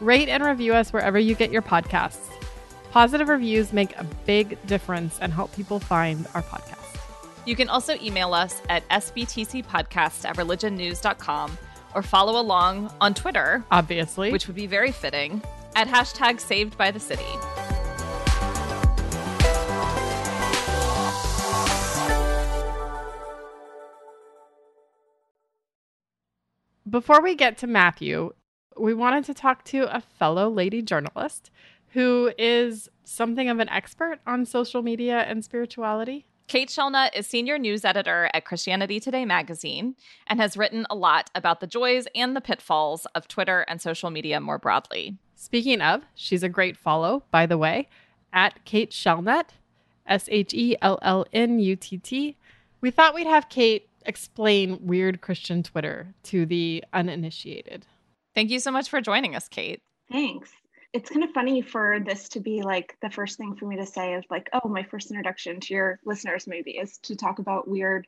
Rate 0.00 0.28
and 0.28 0.44
review 0.44 0.74
us 0.74 0.92
wherever 0.92 1.18
you 1.18 1.34
get 1.34 1.50
your 1.50 1.62
podcasts. 1.62 2.30
Positive 2.90 3.28
reviews 3.28 3.72
make 3.72 3.96
a 3.96 4.04
big 4.26 4.64
difference 4.66 5.18
and 5.20 5.32
help 5.32 5.52
people 5.54 5.80
find 5.80 6.26
our 6.34 6.42
podcast. 6.42 7.00
You 7.46 7.56
can 7.56 7.68
also 7.68 7.94
email 7.94 8.34
us 8.34 8.62
at 8.68 8.88
sbtcpodcast 8.88 10.24
at 10.24 10.36
religionnews.com 10.36 11.58
or 11.94 12.02
follow 12.02 12.40
along 12.40 12.92
on 13.00 13.14
Twitter, 13.14 13.64
Obviously. 13.70 14.30
which 14.30 14.46
would 14.46 14.56
be 14.56 14.66
very 14.66 14.92
fitting, 14.92 15.42
at 15.74 15.88
hashtag 15.88 16.40
saved 16.40 16.76
by 16.78 16.90
the 16.90 17.00
city. 17.00 17.24
before 26.88 27.22
we 27.22 27.34
get 27.34 27.58
to 27.58 27.66
Matthew, 27.66 28.32
we 28.78 28.94
wanted 28.94 29.24
to 29.24 29.34
talk 29.34 29.64
to 29.64 29.94
a 29.94 30.00
fellow 30.00 30.48
lady 30.48 30.82
journalist 30.82 31.50
who 31.88 32.32
is 32.38 32.88
something 33.04 33.48
of 33.48 33.58
an 33.58 33.68
expert 33.68 34.18
on 34.26 34.44
social 34.44 34.82
media 34.82 35.20
and 35.20 35.44
spirituality. 35.44 36.26
Kate 36.46 36.68
Shellnutt 36.68 37.14
is 37.14 37.26
senior 37.26 37.58
news 37.58 37.84
editor 37.84 38.30
at 38.32 38.46
Christianity 38.46 39.00
Today 39.00 39.26
magazine 39.26 39.96
and 40.26 40.40
has 40.40 40.56
written 40.56 40.86
a 40.88 40.94
lot 40.94 41.30
about 41.34 41.60
the 41.60 41.66
joys 41.66 42.06
and 42.14 42.34
the 42.34 42.40
pitfalls 42.40 43.06
of 43.14 43.28
Twitter 43.28 43.66
and 43.68 43.82
social 43.82 44.10
media 44.10 44.40
more 44.40 44.58
broadly. 44.58 45.18
Speaking 45.34 45.82
of, 45.82 46.04
she's 46.14 46.42
a 46.42 46.48
great 46.48 46.76
follow, 46.76 47.22
by 47.30 47.44
the 47.44 47.58
way, 47.58 47.88
at 48.32 48.64
Kate 48.64 48.90
Shellnutt, 48.90 49.50
S 50.06 50.26
H 50.30 50.54
E 50.54 50.76
L 50.80 50.98
L 51.02 51.26
N 51.34 51.58
U 51.58 51.76
T 51.76 51.98
T. 51.98 52.36
We 52.80 52.90
thought 52.90 53.14
we'd 53.14 53.26
have 53.26 53.50
Kate 53.50 53.88
explain 54.06 54.78
weird 54.80 55.20
Christian 55.20 55.62
Twitter 55.62 56.14
to 56.24 56.46
the 56.46 56.82
uninitiated. 56.94 57.86
Thank 58.38 58.50
you 58.52 58.60
so 58.60 58.70
much 58.70 58.88
for 58.88 59.00
joining 59.00 59.34
us, 59.34 59.48
Kate. 59.48 59.82
Thanks 60.12 60.52
it's 60.92 61.10
kind 61.10 61.24
of 61.24 61.30
funny 61.32 61.60
for 61.60 62.00
this 62.00 62.28
to 62.30 62.40
be 62.40 62.62
like 62.62 62.96
the 63.02 63.10
first 63.10 63.36
thing 63.36 63.54
for 63.54 63.66
me 63.66 63.76
to 63.76 63.84
say 63.84 64.14
of 64.14 64.24
like, 64.30 64.48
oh, 64.52 64.68
my 64.68 64.82
first 64.82 65.10
introduction 65.10 65.60
to 65.60 65.74
your 65.74 66.00
listeners 66.04 66.46
maybe 66.46 66.70
is 66.70 66.98
to 66.98 67.14
talk 67.14 67.38
about 67.38 67.68
weird 67.68 68.06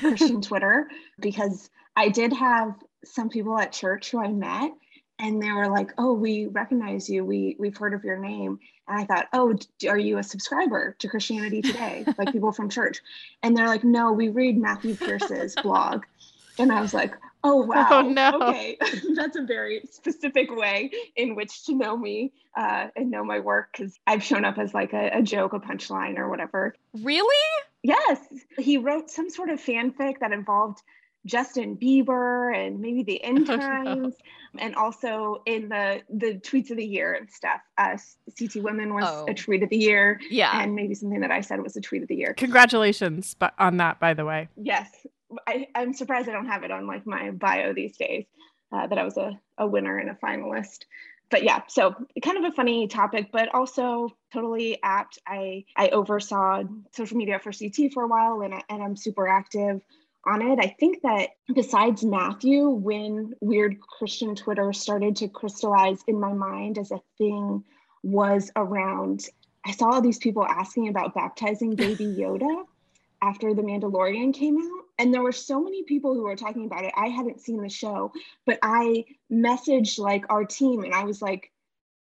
Christian 0.00 0.42
Twitter 0.42 0.88
because 1.20 1.70
I 1.96 2.08
did 2.08 2.32
have 2.32 2.74
some 3.04 3.28
people 3.30 3.58
at 3.58 3.72
church 3.72 4.10
who 4.10 4.22
I 4.22 4.28
met 4.28 4.72
and 5.18 5.40
they 5.40 5.52
were 5.52 5.68
like, 5.68 5.92
"Oh, 5.98 6.14
we 6.14 6.46
recognize 6.46 7.08
you. 7.08 7.24
We 7.24 7.54
we've 7.58 7.76
heard 7.76 7.94
of 7.94 8.02
your 8.02 8.18
name." 8.18 8.58
And 8.88 8.98
I 8.98 9.04
thought, 9.04 9.28
"Oh, 9.32 9.56
are 9.88 9.98
you 9.98 10.18
a 10.18 10.22
subscriber 10.22 10.96
to 10.98 11.08
Christianity 11.08 11.62
Today?" 11.62 12.04
like 12.18 12.32
people 12.32 12.50
from 12.50 12.68
church. 12.68 13.00
And 13.42 13.56
they're 13.56 13.68
like, 13.68 13.84
"No, 13.84 14.12
we 14.12 14.30
read 14.30 14.58
Matthew 14.58 14.96
Pierce's 14.96 15.54
blog." 15.62 16.04
And 16.58 16.72
I 16.72 16.80
was 16.80 16.92
like, 16.92 17.14
Oh, 17.44 17.62
oh 17.62 17.66
wow! 17.66 17.88
Oh, 17.90 18.02
no. 18.02 18.40
Okay, 18.48 18.78
that's 19.14 19.36
a 19.36 19.42
very 19.42 19.82
specific 19.90 20.54
way 20.54 20.90
in 21.16 21.34
which 21.34 21.64
to 21.66 21.74
know 21.74 21.96
me 21.96 22.32
uh, 22.56 22.88
and 22.96 23.10
know 23.10 23.24
my 23.24 23.40
work 23.40 23.70
because 23.72 23.98
I've 24.06 24.22
shown 24.22 24.44
up 24.44 24.58
as 24.58 24.74
like 24.74 24.92
a, 24.92 25.10
a 25.18 25.22
joke, 25.22 25.52
a 25.52 25.60
punchline, 25.60 26.18
or 26.18 26.28
whatever. 26.28 26.74
Really? 27.02 27.62
Yes. 27.82 28.20
He 28.58 28.78
wrote 28.78 29.10
some 29.10 29.28
sort 29.28 29.50
of 29.50 29.60
fanfic 29.60 30.20
that 30.20 30.32
involved 30.32 30.82
Justin 31.24 31.76
Bieber 31.76 32.54
and 32.54 32.80
maybe 32.80 33.02
the 33.02 33.22
end 33.22 33.46
times, 33.46 34.14
oh, 34.16 34.24
no. 34.54 34.62
and 34.62 34.74
also 34.74 35.42
in 35.46 35.68
the 35.68 36.02
the 36.10 36.34
tweets 36.34 36.70
of 36.70 36.76
the 36.76 36.84
year 36.84 37.14
and 37.14 37.30
stuff. 37.30 37.60
Uh, 37.78 37.96
CT 38.38 38.56
Women 38.56 38.94
was 38.94 39.04
oh. 39.06 39.26
a 39.28 39.34
tweet 39.34 39.62
of 39.62 39.68
the 39.68 39.76
year, 39.76 40.20
yeah, 40.30 40.60
and 40.60 40.74
maybe 40.74 40.94
something 40.94 41.20
that 41.20 41.30
I 41.30 41.40
said 41.40 41.62
was 41.62 41.76
a 41.76 41.80
tweet 41.80 42.02
of 42.02 42.08
the 42.08 42.16
year. 42.16 42.34
Congratulations, 42.34 43.36
but 43.38 43.54
on 43.58 43.76
that, 43.76 44.00
by 44.00 44.14
the 44.14 44.24
way. 44.24 44.48
Yes, 44.56 45.06
I, 45.46 45.68
am 45.74 45.92
surprised 45.92 46.28
I 46.28 46.32
don't 46.32 46.46
have 46.46 46.64
it 46.64 46.70
on 46.70 46.86
like 46.86 47.06
my 47.06 47.30
bio 47.30 47.72
these 47.72 47.96
days 47.96 48.26
uh, 48.72 48.86
that 48.86 48.98
I 48.98 49.04
was 49.04 49.16
a, 49.16 49.38
a 49.58 49.66
winner 49.66 49.98
and 49.98 50.10
a 50.10 50.14
finalist. 50.14 50.84
But 51.30 51.44
yeah, 51.44 51.62
so 51.66 51.94
kind 52.22 52.38
of 52.38 52.44
a 52.44 52.54
funny 52.54 52.88
topic, 52.88 53.30
but 53.32 53.54
also 53.54 54.08
totally 54.32 54.78
apt. 54.82 55.18
I 55.26 55.64
I 55.76 55.88
oversaw 55.88 56.62
social 56.94 57.16
media 57.16 57.38
for 57.38 57.52
CT 57.52 57.92
for 57.94 58.02
a 58.02 58.06
while, 58.06 58.42
and 58.42 58.54
I, 58.54 58.62
and 58.68 58.82
I'm 58.82 58.96
super 58.96 59.26
active 59.26 59.80
on 60.26 60.42
it. 60.42 60.58
I 60.60 60.76
think 60.78 61.00
that 61.02 61.30
besides 61.54 62.04
Matthew, 62.04 62.68
when 62.68 63.34
weird 63.40 63.80
Christian 63.80 64.34
Twitter 64.34 64.72
started 64.74 65.16
to 65.16 65.28
crystallize 65.28 66.02
in 66.06 66.20
my 66.20 66.34
mind 66.34 66.76
as 66.76 66.90
a 66.90 67.00
thing, 67.18 67.64
was 68.02 68.50
around. 68.56 69.24
I 69.64 69.70
saw 69.70 69.92
all 69.92 70.02
these 70.02 70.18
people 70.18 70.44
asking 70.44 70.88
about 70.88 71.14
baptizing 71.14 71.76
baby 71.76 72.04
Yoda 72.18 72.64
after 73.22 73.54
The 73.54 73.62
Mandalorian 73.62 74.34
came 74.34 74.58
out. 74.58 74.81
And 74.98 75.12
there 75.12 75.22
were 75.22 75.32
so 75.32 75.62
many 75.62 75.82
people 75.84 76.14
who 76.14 76.22
were 76.22 76.36
talking 76.36 76.66
about 76.66 76.84
it. 76.84 76.92
I 76.96 77.08
hadn't 77.08 77.40
seen 77.40 77.62
the 77.62 77.68
show, 77.68 78.12
but 78.46 78.58
I 78.62 79.04
messaged 79.32 79.98
like 79.98 80.24
our 80.30 80.44
team 80.44 80.84
and 80.84 80.94
I 80.94 81.04
was 81.04 81.22
like, 81.22 81.50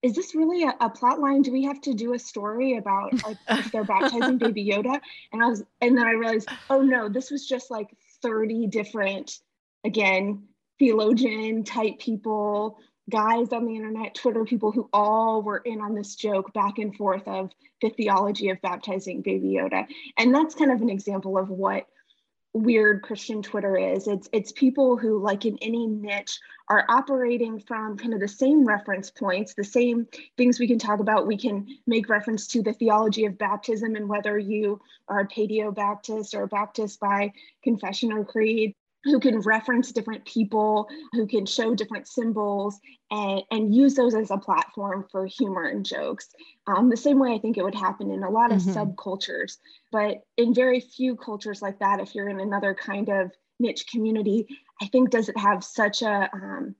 is 0.01 0.15
this 0.15 0.34
really 0.34 0.63
a, 0.63 0.74
a 0.79 0.89
plot 0.89 1.19
line? 1.19 1.41
Do 1.41 1.51
we 1.51 1.63
have 1.65 1.81
to 1.81 1.93
do 1.93 2.13
a 2.13 2.19
story 2.19 2.77
about 2.77 3.13
like 3.24 3.38
if 3.50 3.72
they're 3.72 3.84
baptizing 3.84 4.38
baby 4.39 4.65
Yoda? 4.65 5.00
And 5.31 5.43
I 5.43 5.48
was, 5.48 5.63
and 5.81 5.98
then 5.98 6.08
I 6.08 6.12
realized, 6.12 6.50
oh 6.69 6.81
no, 6.81 7.10
this 7.10 7.31
was 7.31 7.48
just 7.48 7.69
like 7.69 7.89
30 8.22 8.67
different, 8.67 9.39
again, 9.84 10.43
theologian 10.79 11.63
type 11.63 12.00
people 12.00 12.79
guys 13.10 13.51
on 13.51 13.65
the 13.65 13.75
internet, 13.75 14.15
Twitter 14.15 14.46
people 14.46 14.72
who 14.72 14.88
all 14.93 15.41
were 15.41 15.58
in 15.58 15.81
on 15.81 15.96
this 15.96 16.15
joke 16.15 16.53
back 16.53 16.77
and 16.77 16.96
forth 16.96 17.27
of 17.27 17.51
the 17.81 17.89
theology 17.89 18.50
of 18.50 18.62
baptizing 18.62 19.22
baby 19.22 19.58
Yoda. 19.60 19.86
And 20.17 20.34
that's 20.34 20.55
kind 20.55 20.72
of 20.72 20.81
an 20.81 20.89
example 20.89 21.38
of 21.38 21.50
what 21.50 21.88
weird 22.53 23.03
Christian 23.03 23.41
Twitter 23.41 23.77
is. 23.77 24.08
It's 24.08 24.29
it's 24.32 24.51
people 24.51 24.98
who, 24.98 25.20
like 25.20 25.46
in 25.46 25.58
any 25.62 25.88
niche, 25.88 26.39
are 26.68 26.86
operating 26.89 27.60
from 27.60 27.98
kind 27.98 28.13
of 28.13 28.20
the 28.20 28.27
same 28.27 28.65
reference 28.65 29.10
points, 29.12 29.53
the 29.53 29.63
same 29.63 30.08
things 30.38 30.60
we 30.60 30.68
can 30.68 30.79
talk 30.79 31.00
about. 31.00 31.27
We 31.27 31.38
can 31.38 31.68
make 31.88 32.10
reference 32.10 32.48
to 32.48 32.62
the 32.62 32.74
theology 32.74 33.25
of 33.25 33.38
baptism 33.38 33.96
and 33.96 34.08
whether 34.08 34.38
you 34.38 34.82
are 35.08 35.22
a 35.22 35.27
Paedobaptist 35.27 36.34
or 36.34 36.44
a 36.44 36.48
Baptist 36.48 37.00
by 37.00 37.34
confession 37.63 38.12
or 38.12 38.25
creed 38.25 38.75
who 39.03 39.20
can 39.20 39.39
reference 39.39 39.91
different 39.91 40.25
people, 40.25 40.88
who 41.13 41.25
can 41.25 41.46
show 41.46 41.74
different 41.74 42.08
symbols, 42.08 42.79
and, 43.12 43.41
and 43.51 43.74
use 43.74 43.96
those 43.96 44.15
as 44.15 44.32
a 44.32 44.38
platform 44.38 45.06
for 45.12 45.25
humor 45.25 45.63
and 45.63 45.86
jokes. 45.86 46.29
Um, 46.68 46.89
the 46.89 46.98
same 46.98 47.20
way 47.20 47.34
I 47.34 47.39
think 47.39 47.58
it 47.58 47.63
would 47.63 47.75
happen 47.75 48.12
in 48.12 48.24
a 48.24 48.29
lot 48.29 48.51
of 48.51 48.60
mm-hmm. 48.60 48.77
subcultures. 48.77 49.58
But 49.91 50.18
in 50.38 50.53
very 50.53 50.79
few 50.79 51.15
cultures 51.15 51.62
like 51.62 51.79
that, 51.79 52.00
if 52.00 52.13
you're 52.13 52.29
in 52.29 52.39
another 52.39 52.75
kind 52.75 53.10
of 53.10 53.32
niche 53.60 53.86
community, 53.88 54.48
I 54.82 54.88
think 54.88 55.10
does 55.10 55.29
it 55.29 55.38
have 55.38 55.63
such 55.63 56.01
a 56.01 56.29
um, 56.34 56.75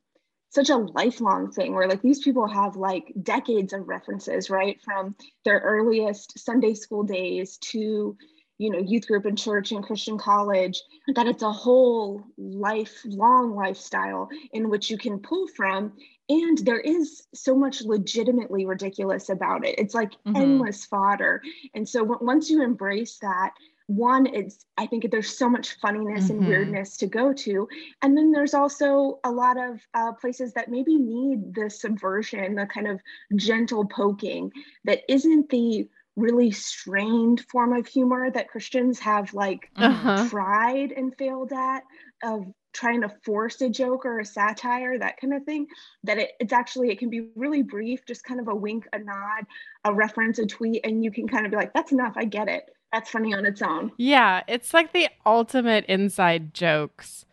such 0.52 0.70
a 0.70 0.78
lifelong 0.78 1.52
thing 1.52 1.76
where 1.76 1.88
like 1.88 2.02
these 2.02 2.24
people 2.24 2.48
have 2.48 2.76
like 2.76 3.14
decades 3.22 3.72
of 3.72 3.88
references, 3.88 4.50
right? 4.50 4.82
From 4.82 5.16
their 5.46 5.60
earliest 5.60 6.40
Sunday 6.40 6.74
school 6.74 7.04
days 7.04 7.58
to 7.58 8.18
you 8.60 8.70
know 8.70 8.78
youth 8.78 9.08
group 9.08 9.26
and 9.26 9.38
church 9.38 9.72
and 9.72 9.84
christian 9.84 10.18
college 10.18 10.84
that 11.16 11.26
it's 11.26 11.42
a 11.42 11.52
whole 11.52 12.24
lifelong 12.38 13.56
lifestyle 13.56 14.30
in 14.54 14.70
which 14.70 14.92
you 14.92 14.98
can 14.98 15.18
pull 15.18 15.48
from 15.48 15.94
and 16.28 16.60
there 16.60 16.80
is 16.80 17.24
so 17.34 17.56
much 17.56 17.82
legitimately 17.82 18.66
ridiculous 18.66 19.30
about 19.30 19.66
it 19.66 19.80
it's 19.80 19.96
like 19.96 20.12
mm-hmm. 20.12 20.36
endless 20.36 20.86
fodder 20.86 21.42
and 21.74 21.90
so 21.90 22.02
w- 22.02 22.20
once 22.22 22.50
you 22.50 22.62
embrace 22.62 23.18
that 23.20 23.52
one 23.88 24.28
it's 24.28 24.66
i 24.78 24.86
think 24.86 25.10
there's 25.10 25.36
so 25.36 25.50
much 25.50 25.80
funniness 25.82 26.26
mm-hmm. 26.26 26.38
and 26.38 26.48
weirdness 26.48 26.96
to 26.96 27.08
go 27.08 27.34
to 27.34 27.68
and 28.04 28.16
then 28.16 28.32
there's 28.32 28.54
also 28.54 29.20
a 29.24 29.32
lot 29.32 29.58
of 29.58 29.80
uh, 29.96 30.12
places 30.12 30.54
that 30.54 30.70
maybe 30.70 30.96
need 30.96 31.56
the 31.56 31.68
subversion 31.68 32.54
the 32.54 32.68
kind 32.68 32.88
of 32.88 33.00
gentle 33.36 33.84
poking 33.86 34.52
that 34.84 35.02
isn't 35.08 35.50
the 35.50 35.90
really 36.16 36.52
strained 36.52 37.46
form 37.50 37.74
of 37.74 37.88
humor 37.88 38.30
that 38.30 38.50
Christians 38.50 39.00
have 39.00 39.34
like 39.34 39.70
uh-huh. 39.76 40.28
tried 40.30 40.92
and 40.92 41.16
failed 41.18 41.54
at 41.54 41.84
of 42.24 42.46
trying 42.74 43.02
to 43.02 43.10
force 43.24 43.62
a 43.62 43.70
joke 43.70 44.06
or 44.06 44.20
a 44.20 44.26
satire 44.26 44.98
that 45.00 45.20
kind 45.20 45.34
of 45.34 45.44
thing 45.44 45.68
that 46.04 46.18
it, 46.18 46.32
it's 46.40 46.54
actually 46.54 46.92
it 46.92 47.00
can 47.00 47.10
be 47.10 47.30
really 47.36 47.64
brief 47.64 48.06
just 48.06 48.24
kind 48.24 48.40
of 48.40 48.48
a 48.48 48.56
wink 48.56 48.88
a 48.94 49.00
nod 49.00 49.46
a 49.86 49.94
reference 49.94 50.38
a 50.40 50.46
tweet 50.46 50.82
and 50.84 51.04
you 51.04 51.12
can 51.12 51.28
kind 51.28 51.46
of 51.46 51.52
be 51.52 51.58
like 51.58 51.74
that's 51.74 51.92
enough 51.92 52.14
i 52.16 52.26
get 52.26 52.48
it. 52.48 52.64
That's 52.92 53.12
funny 53.12 53.36
on 53.36 53.46
its 53.46 53.62
own. 53.62 53.92
Yeah 53.98 54.42
it's 54.48 54.74
like 54.74 54.94
the 54.94 55.10
ultimate 55.26 55.86
inside 55.86 56.54
jokes. 56.54 57.26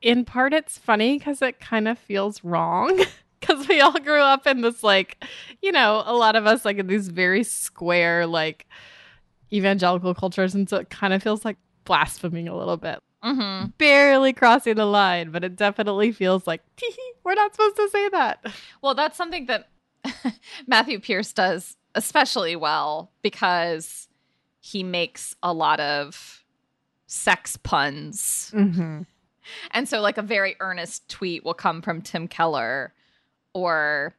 In 0.00 0.24
part 0.24 0.52
it's 0.52 0.78
funny 0.78 1.18
because 1.18 1.42
it 1.42 1.60
kind 1.60 1.88
of 1.88 1.98
feels 1.98 2.44
wrong 2.44 3.00
because 3.40 3.68
we 3.68 3.80
all 3.80 3.98
grew 4.00 4.20
up 4.20 4.46
in 4.46 4.60
this 4.62 4.82
like 4.82 5.24
you 5.62 5.72
know 5.72 6.02
a 6.06 6.14
lot 6.14 6.36
of 6.36 6.46
us 6.46 6.64
like 6.64 6.78
in 6.78 6.86
these 6.86 7.08
very 7.08 7.42
square 7.42 8.26
like 8.26 8.66
evangelical 9.52 10.14
cultures 10.14 10.54
and 10.54 10.68
so 10.68 10.76
it 10.76 10.90
kind 10.90 11.12
of 11.12 11.22
feels 11.22 11.44
like 11.44 11.56
blaspheming 11.84 12.48
a 12.48 12.56
little 12.56 12.76
bit 12.76 13.00
mm-hmm. 13.24 13.66
barely 13.78 14.32
crossing 14.32 14.74
the 14.74 14.84
line 14.84 15.30
but 15.30 15.44
it 15.44 15.56
definitely 15.56 16.12
feels 16.12 16.46
like 16.46 16.62
we're 17.24 17.34
not 17.34 17.54
supposed 17.54 17.76
to 17.76 17.88
say 17.90 18.08
that 18.10 18.44
well 18.82 18.94
that's 18.94 19.16
something 19.16 19.46
that 19.46 19.68
matthew 20.66 20.98
pierce 20.98 21.32
does 21.32 21.76
especially 21.94 22.56
well 22.56 23.10
because 23.22 24.08
he 24.60 24.82
makes 24.82 25.34
a 25.42 25.52
lot 25.52 25.80
of 25.80 26.44
sex 27.06 27.56
puns 27.56 28.52
mm-hmm. 28.54 29.02
and 29.70 29.88
so 29.88 30.00
like 30.00 30.18
a 30.18 30.22
very 30.22 30.56
earnest 30.60 31.08
tweet 31.08 31.44
will 31.44 31.54
come 31.54 31.80
from 31.80 32.02
tim 32.02 32.28
keller 32.28 32.92
or 33.54 34.14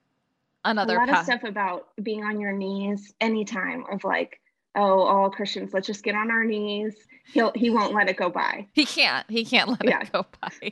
another 0.65 0.95
a 0.95 0.99
lot 0.99 1.09
path. 1.09 1.19
of 1.19 1.25
stuff 1.25 1.43
about 1.43 1.87
being 2.01 2.23
on 2.23 2.39
your 2.39 2.51
knees 2.51 3.13
anytime 3.21 3.85
of 3.91 4.03
like 4.03 4.39
oh 4.75 5.01
all 5.01 5.29
christians 5.29 5.73
let's 5.73 5.87
just 5.87 6.03
get 6.03 6.15
on 6.15 6.29
our 6.29 6.43
knees 6.43 6.95
he'll 7.33 7.51
he 7.55 7.69
won't 7.69 7.93
let 7.93 8.09
it 8.09 8.17
go 8.17 8.29
by 8.29 8.67
he 8.73 8.85
can't 8.85 9.29
he 9.29 9.45
can't 9.45 9.69
let 9.69 9.83
yeah. 9.83 10.01
it 10.01 10.11
go 10.11 10.25
by 10.41 10.71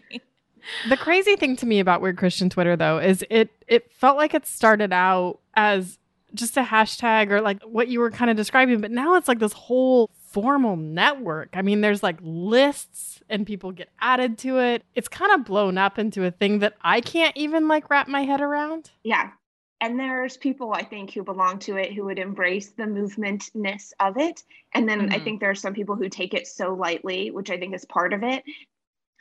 the 0.89 0.97
crazy 0.97 1.35
thing 1.35 1.55
to 1.55 1.65
me 1.65 1.79
about 1.79 2.01
weird 2.01 2.17
christian 2.17 2.49
twitter 2.49 2.75
though 2.75 2.99
is 2.99 3.23
it 3.29 3.49
it 3.67 3.91
felt 3.91 4.17
like 4.17 4.33
it 4.33 4.45
started 4.45 4.91
out 4.91 5.39
as 5.55 5.97
just 6.33 6.57
a 6.57 6.63
hashtag 6.63 7.31
or 7.31 7.39
like 7.39 7.61
what 7.63 7.87
you 7.87 7.99
were 7.99 8.11
kind 8.11 8.29
of 8.29 8.35
describing 8.35 8.81
but 8.81 8.91
now 8.91 9.15
it's 9.15 9.27
like 9.27 9.39
this 9.39 9.53
whole 9.53 10.09
formal 10.27 10.75
network. 10.75 11.49
I 11.53 11.61
mean, 11.61 11.81
there's 11.81 12.03
like 12.03 12.17
lists 12.21 13.21
and 13.29 13.45
people 13.45 13.71
get 13.71 13.89
added 13.99 14.37
to 14.39 14.59
it. 14.59 14.83
It's 14.93 15.07
kind 15.07 15.31
of 15.31 15.45
blown 15.45 15.77
up 15.77 15.97
into 15.97 16.25
a 16.25 16.31
thing 16.31 16.59
that 16.59 16.75
I 16.81 17.01
can't 17.01 17.35
even 17.35 17.67
like 17.67 17.89
wrap 17.89 18.07
my 18.07 18.21
head 18.21 18.41
around. 18.41 18.91
Yeah. 19.03 19.31
And 19.79 19.99
there's 19.99 20.37
people 20.37 20.73
I 20.73 20.83
think 20.83 21.13
who 21.13 21.23
belong 21.23 21.59
to 21.59 21.77
it 21.77 21.93
who 21.93 22.05
would 22.05 22.19
embrace 22.19 22.69
the 22.69 22.83
movementness 22.83 23.93
of 23.99 24.17
it. 24.17 24.43
And 24.73 24.89
then 24.89 25.01
mm-hmm. 25.01 25.13
I 25.13 25.19
think 25.19 25.39
there 25.39 25.51
are 25.51 25.55
some 25.55 25.73
people 25.73 25.95
who 25.95 26.09
take 26.09 26.33
it 26.33 26.47
so 26.47 26.73
lightly, 26.73 27.31
which 27.31 27.49
I 27.51 27.57
think 27.57 27.75
is 27.75 27.85
part 27.85 28.13
of 28.13 28.23
it 28.23 28.43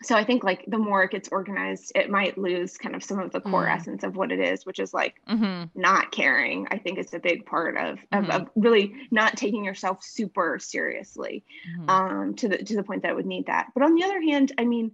so 0.02 0.14
I 0.14 0.24
think 0.24 0.44
like 0.44 0.64
the 0.66 0.78
more 0.78 1.04
it 1.04 1.10
gets 1.10 1.28
organized, 1.30 1.92
it 1.94 2.10
might 2.10 2.36
lose 2.36 2.76
kind 2.76 2.94
of 2.94 3.02
some 3.02 3.18
of 3.18 3.32
the 3.32 3.40
core 3.40 3.66
mm. 3.66 3.74
essence 3.74 4.04
of 4.04 4.14
what 4.14 4.30
it 4.30 4.40
is, 4.40 4.66
which 4.66 4.78
is 4.78 4.92
like 4.92 5.14
mm-hmm. 5.28 5.64
not 5.74 6.12
caring. 6.12 6.66
I 6.70 6.78
think 6.78 6.98
it's 6.98 7.14
a 7.14 7.18
big 7.18 7.46
part 7.46 7.76
of, 7.76 7.98
mm-hmm. 8.12 8.30
of, 8.30 8.42
of, 8.42 8.48
really 8.56 8.94
not 9.10 9.36
taking 9.36 9.64
yourself 9.64 10.02
super 10.02 10.58
seriously 10.58 11.44
mm-hmm. 11.70 11.88
um, 11.88 12.34
to 12.34 12.48
the 12.48 12.58
to 12.58 12.76
the 12.76 12.82
point 12.82 13.02
that 13.02 13.12
it 13.12 13.16
would 13.16 13.26
need 13.26 13.46
that. 13.46 13.68
But 13.74 13.84
on 13.84 13.94
the 13.94 14.04
other 14.04 14.20
hand, 14.20 14.52
I 14.58 14.64
mean, 14.64 14.92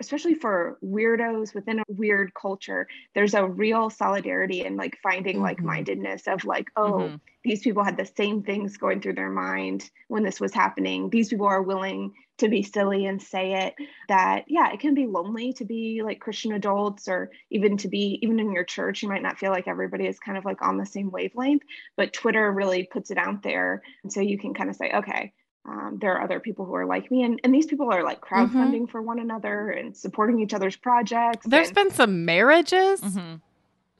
especially 0.00 0.34
for 0.34 0.78
weirdos 0.84 1.54
within 1.54 1.80
a 1.80 1.84
weird 1.88 2.32
culture, 2.34 2.86
there's 3.14 3.34
a 3.34 3.46
real 3.46 3.90
solidarity 3.90 4.64
and 4.64 4.76
like 4.76 4.98
finding 5.02 5.36
mm-hmm. 5.36 5.44
like-mindedness 5.44 6.28
of 6.28 6.44
like, 6.44 6.68
oh, 6.76 6.92
mm-hmm. 6.92 7.16
these 7.42 7.60
people 7.60 7.82
had 7.82 7.96
the 7.96 8.06
same 8.16 8.42
things 8.42 8.76
going 8.76 9.00
through 9.00 9.14
their 9.14 9.30
mind 9.30 9.90
when 10.08 10.22
this 10.22 10.40
was 10.40 10.54
happening. 10.54 11.10
These 11.10 11.28
people 11.28 11.46
are 11.46 11.62
willing 11.62 12.12
to 12.38 12.48
be 12.48 12.62
silly 12.62 13.06
and 13.06 13.22
say 13.22 13.66
it. 13.66 13.74
That 14.08 14.44
yeah, 14.48 14.72
it 14.72 14.80
can 14.80 14.94
be 14.94 15.06
lonely 15.06 15.52
to 15.54 15.64
be 15.64 16.02
like 16.04 16.20
Christian 16.20 16.52
adults 16.52 17.08
or 17.08 17.30
even 17.50 17.76
to 17.78 17.88
be 17.88 18.18
even 18.22 18.40
in 18.40 18.52
your 18.52 18.64
church, 18.64 19.02
you 19.02 19.08
might 19.08 19.22
not 19.22 19.38
feel 19.38 19.50
like 19.50 19.68
everybody 19.68 20.06
is 20.06 20.18
kind 20.18 20.38
of 20.38 20.44
like 20.44 20.62
on 20.62 20.78
the 20.78 20.86
same 20.86 21.10
wavelength, 21.10 21.62
but 21.96 22.12
Twitter 22.12 22.50
really 22.50 22.84
puts 22.84 23.10
it 23.10 23.18
out 23.18 23.42
there. 23.42 23.82
And 24.02 24.12
so 24.12 24.20
you 24.20 24.38
can 24.38 24.54
kind 24.54 24.70
of 24.70 24.76
say, 24.76 24.92
okay, 24.92 25.32
um, 25.66 25.98
there 26.00 26.12
are 26.14 26.22
other 26.22 26.40
people 26.40 26.66
who 26.66 26.74
are 26.74 26.86
like 26.86 27.10
me 27.10 27.22
and, 27.22 27.40
and 27.42 27.54
these 27.54 27.66
people 27.66 27.90
are 27.90 28.02
like 28.02 28.20
crowdfunding 28.20 28.82
mm-hmm. 28.82 28.84
for 28.86 29.00
one 29.00 29.18
another 29.18 29.70
and 29.70 29.96
supporting 29.96 30.40
each 30.40 30.52
other's 30.52 30.76
projects 30.76 31.46
There's 31.46 31.68
and, 31.68 31.74
been 31.74 31.90
some 31.90 32.26
marriages 32.26 33.00
mm-hmm. 33.00 33.36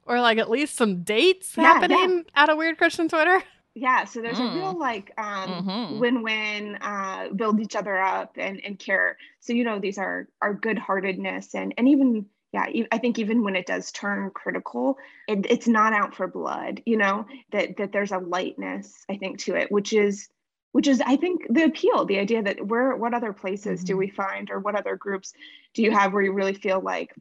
or 0.04 0.20
like 0.20 0.36
at 0.36 0.50
least 0.50 0.74
some 0.74 1.02
dates 1.04 1.56
yeah, 1.56 1.62
happening 1.62 2.24
yeah. 2.26 2.42
at 2.42 2.50
a 2.50 2.56
weird 2.56 2.76
christian 2.76 3.08
twitter 3.08 3.42
yeah 3.74 4.04
so 4.04 4.20
there's 4.20 4.38
mm. 4.38 4.52
a 4.52 4.56
real 4.56 4.74
mm. 4.74 4.78
like 4.78 5.12
um, 5.18 5.64
mm-hmm. 5.64 5.98
win-win 5.98 6.76
uh, 6.80 7.28
build 7.34 7.60
each 7.60 7.76
other 7.76 7.98
up 7.98 8.36
and, 8.38 8.60
and 8.64 8.78
care 8.78 9.16
so 9.40 9.52
you 9.52 9.64
know 9.64 9.78
these 9.78 9.98
are 9.98 10.28
are 10.40 10.54
good-heartedness 10.54 11.54
and 11.54 11.74
and 11.76 11.88
even 11.88 12.26
yeah 12.52 12.66
i 12.92 12.98
think 12.98 13.18
even 13.18 13.42
when 13.42 13.56
it 13.56 13.66
does 13.66 13.90
turn 13.92 14.30
critical 14.30 14.96
it, 15.28 15.44
it's 15.50 15.66
not 15.66 15.92
out 15.92 16.14
for 16.14 16.28
blood 16.28 16.80
you 16.86 16.96
know 16.96 17.26
that 17.50 17.76
that 17.76 17.92
there's 17.92 18.12
a 18.12 18.18
lightness 18.18 19.04
i 19.10 19.16
think 19.16 19.38
to 19.38 19.56
it 19.56 19.70
which 19.72 19.92
is 19.92 20.28
which 20.72 20.86
is 20.86 21.02
i 21.04 21.16
think 21.16 21.42
the 21.50 21.64
appeal 21.64 22.04
the 22.04 22.18
idea 22.18 22.42
that 22.42 22.64
where 22.64 22.96
what 22.96 23.12
other 23.12 23.32
places 23.32 23.80
mm-hmm. 23.80 23.86
do 23.86 23.96
we 23.96 24.08
find 24.08 24.50
or 24.50 24.60
what 24.60 24.76
other 24.76 24.96
groups 24.96 25.32
do 25.74 25.82
you 25.82 25.90
have 25.90 26.12
where 26.12 26.22
you 26.22 26.32
really 26.32 26.54
feel 26.54 26.80
like 26.80 27.12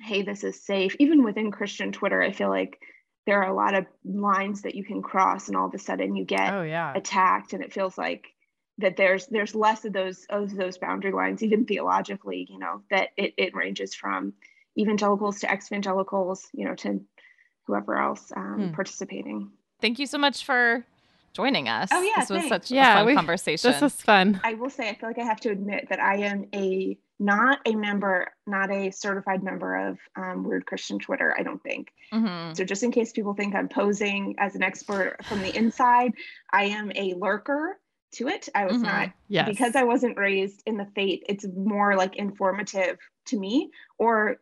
hey 0.00 0.22
this 0.22 0.42
is 0.42 0.60
safe 0.60 0.96
even 0.98 1.22
within 1.22 1.52
christian 1.52 1.92
twitter 1.92 2.20
i 2.20 2.32
feel 2.32 2.48
like 2.48 2.80
there 3.26 3.42
are 3.42 3.50
a 3.50 3.54
lot 3.54 3.74
of 3.74 3.86
lines 4.04 4.62
that 4.62 4.74
you 4.74 4.84
can 4.84 5.02
cross 5.02 5.48
and 5.48 5.56
all 5.56 5.66
of 5.66 5.74
a 5.74 5.78
sudden 5.78 6.16
you 6.16 6.24
get 6.24 6.52
oh, 6.52 6.62
yeah. 6.62 6.92
attacked 6.94 7.52
and 7.52 7.62
it 7.62 7.72
feels 7.72 7.96
like 7.96 8.26
that 8.78 8.96
there's 8.96 9.26
there's 9.26 9.54
less 9.54 9.84
of 9.84 9.92
those 9.92 10.26
of 10.30 10.54
those 10.54 10.78
boundary 10.78 11.12
lines 11.12 11.42
even 11.42 11.64
theologically 11.64 12.46
you 12.50 12.58
know 12.58 12.82
that 12.90 13.10
it, 13.16 13.34
it 13.36 13.54
ranges 13.54 13.94
from 13.94 14.32
evangelicals 14.78 15.40
to 15.40 15.50
ex-evangelicals 15.50 16.48
you 16.52 16.64
know 16.64 16.74
to 16.74 17.00
whoever 17.66 17.96
else 17.96 18.32
um, 18.36 18.68
hmm. 18.68 18.72
participating 18.72 19.50
thank 19.80 19.98
you 19.98 20.06
so 20.06 20.18
much 20.18 20.44
for 20.44 20.84
joining 21.34 21.68
us. 21.68 21.90
Oh 21.92 22.00
yeah, 22.00 22.20
this 22.20 22.30
was 22.30 22.38
thanks. 22.40 22.48
such 22.48 22.70
yeah, 22.70 22.94
a 22.94 22.96
fun 22.98 23.06
we, 23.06 23.14
conversation. 23.14 23.70
This 23.70 23.80
was 23.80 23.94
fun. 23.94 24.40
I 24.42 24.54
will 24.54 24.70
say, 24.70 24.88
I 24.88 24.94
feel 24.94 25.10
like 25.10 25.18
I 25.18 25.24
have 25.24 25.40
to 25.40 25.50
admit 25.50 25.88
that 25.90 26.00
I 26.00 26.18
am 26.18 26.46
a 26.54 26.96
not 27.18 27.60
a 27.66 27.74
member, 27.74 28.28
not 28.46 28.70
a 28.70 28.90
certified 28.90 29.42
member 29.42 29.88
of 29.88 29.98
um, 30.16 30.44
Weird 30.44 30.66
Christian 30.66 30.98
Twitter. 30.98 31.34
I 31.38 31.42
don't 31.42 31.62
think. 31.62 31.92
Mm-hmm. 32.12 32.54
So 32.54 32.64
just 32.64 32.82
in 32.82 32.90
case 32.90 33.12
people 33.12 33.34
think 33.34 33.54
I'm 33.54 33.68
posing 33.68 34.34
as 34.38 34.54
an 34.54 34.62
expert 34.62 35.16
from 35.24 35.40
the 35.40 35.56
inside, 35.56 36.12
I 36.52 36.64
am 36.64 36.90
a 36.94 37.14
lurker 37.14 37.78
to 38.14 38.28
it. 38.28 38.48
I 38.54 38.64
was 38.64 38.74
mm-hmm. 38.74 38.84
not 38.84 39.12
yes. 39.28 39.48
because 39.48 39.76
I 39.76 39.84
wasn't 39.84 40.18
raised 40.18 40.62
in 40.66 40.76
the 40.76 40.86
faith. 40.94 41.22
It's 41.28 41.46
more 41.46 41.96
like 41.96 42.16
informative 42.16 42.98
to 43.26 43.38
me 43.38 43.70
or 43.98 44.38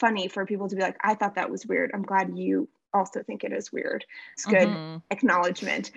funny 0.00 0.28
for 0.28 0.46
people 0.46 0.68
to 0.68 0.76
be 0.76 0.82
like, 0.82 0.96
I 1.02 1.14
thought 1.14 1.36
that 1.36 1.50
was 1.50 1.66
weird. 1.66 1.90
I'm 1.94 2.02
glad 2.02 2.36
you 2.36 2.68
also 2.92 3.22
think 3.22 3.44
it 3.44 3.52
is 3.52 3.72
weird. 3.72 4.04
It's 4.34 4.46
good 4.46 4.68
mm-hmm. 4.68 4.98
acknowledgement 5.10 5.90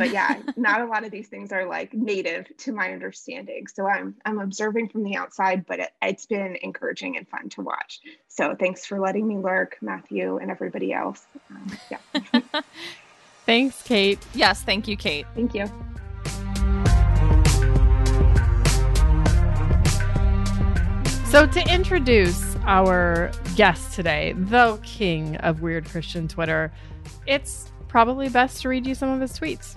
but 0.00 0.10
yeah 0.12 0.40
not 0.56 0.80
a 0.80 0.86
lot 0.86 1.04
of 1.04 1.10
these 1.10 1.28
things 1.28 1.52
are 1.52 1.66
like 1.66 1.92
native 1.92 2.46
to 2.56 2.72
my 2.72 2.92
understanding. 2.92 3.66
So 3.66 3.86
i'm 3.86 4.16
i'm 4.24 4.40
observing 4.40 4.88
from 4.88 5.04
the 5.04 5.14
outside 5.16 5.66
but 5.66 5.78
it, 5.78 5.90
has 6.00 6.26
been 6.26 6.56
encouraging 6.62 7.16
and 7.16 7.28
fun 7.28 7.50
to 7.50 7.60
watch. 7.60 8.00
So 8.28 8.56
thanks 8.58 8.86
for 8.86 8.98
letting 8.98 9.28
me 9.28 9.36
lurk 9.36 9.76
matthew 9.82 10.38
and 10.38 10.50
everybody 10.50 10.92
else. 10.92 11.24
Um, 11.50 11.78
yeah. 11.90 12.40
Thanks 13.46 13.82
kate. 13.82 14.18
Yes 14.34 14.62
thank 14.62 14.88
you 14.88 14.96
kate. 14.96 15.26
Thank 15.34 15.54
you. 15.54 15.66
So 21.26 21.46
to 21.46 21.72
introduce 21.72 22.56
our 22.64 23.30
guest 23.56 23.94
today 23.94 24.32
the 24.36 24.78
king 24.82 25.36
of 25.38 25.60
weird 25.62 25.84
christian 25.86 26.28
twitter 26.28 26.72
it's 27.26 27.69
probably 27.90 28.28
best 28.28 28.62
to 28.62 28.68
read 28.68 28.86
you 28.86 28.94
some 28.94 29.10
of 29.10 29.20
his 29.20 29.38
tweets. 29.38 29.76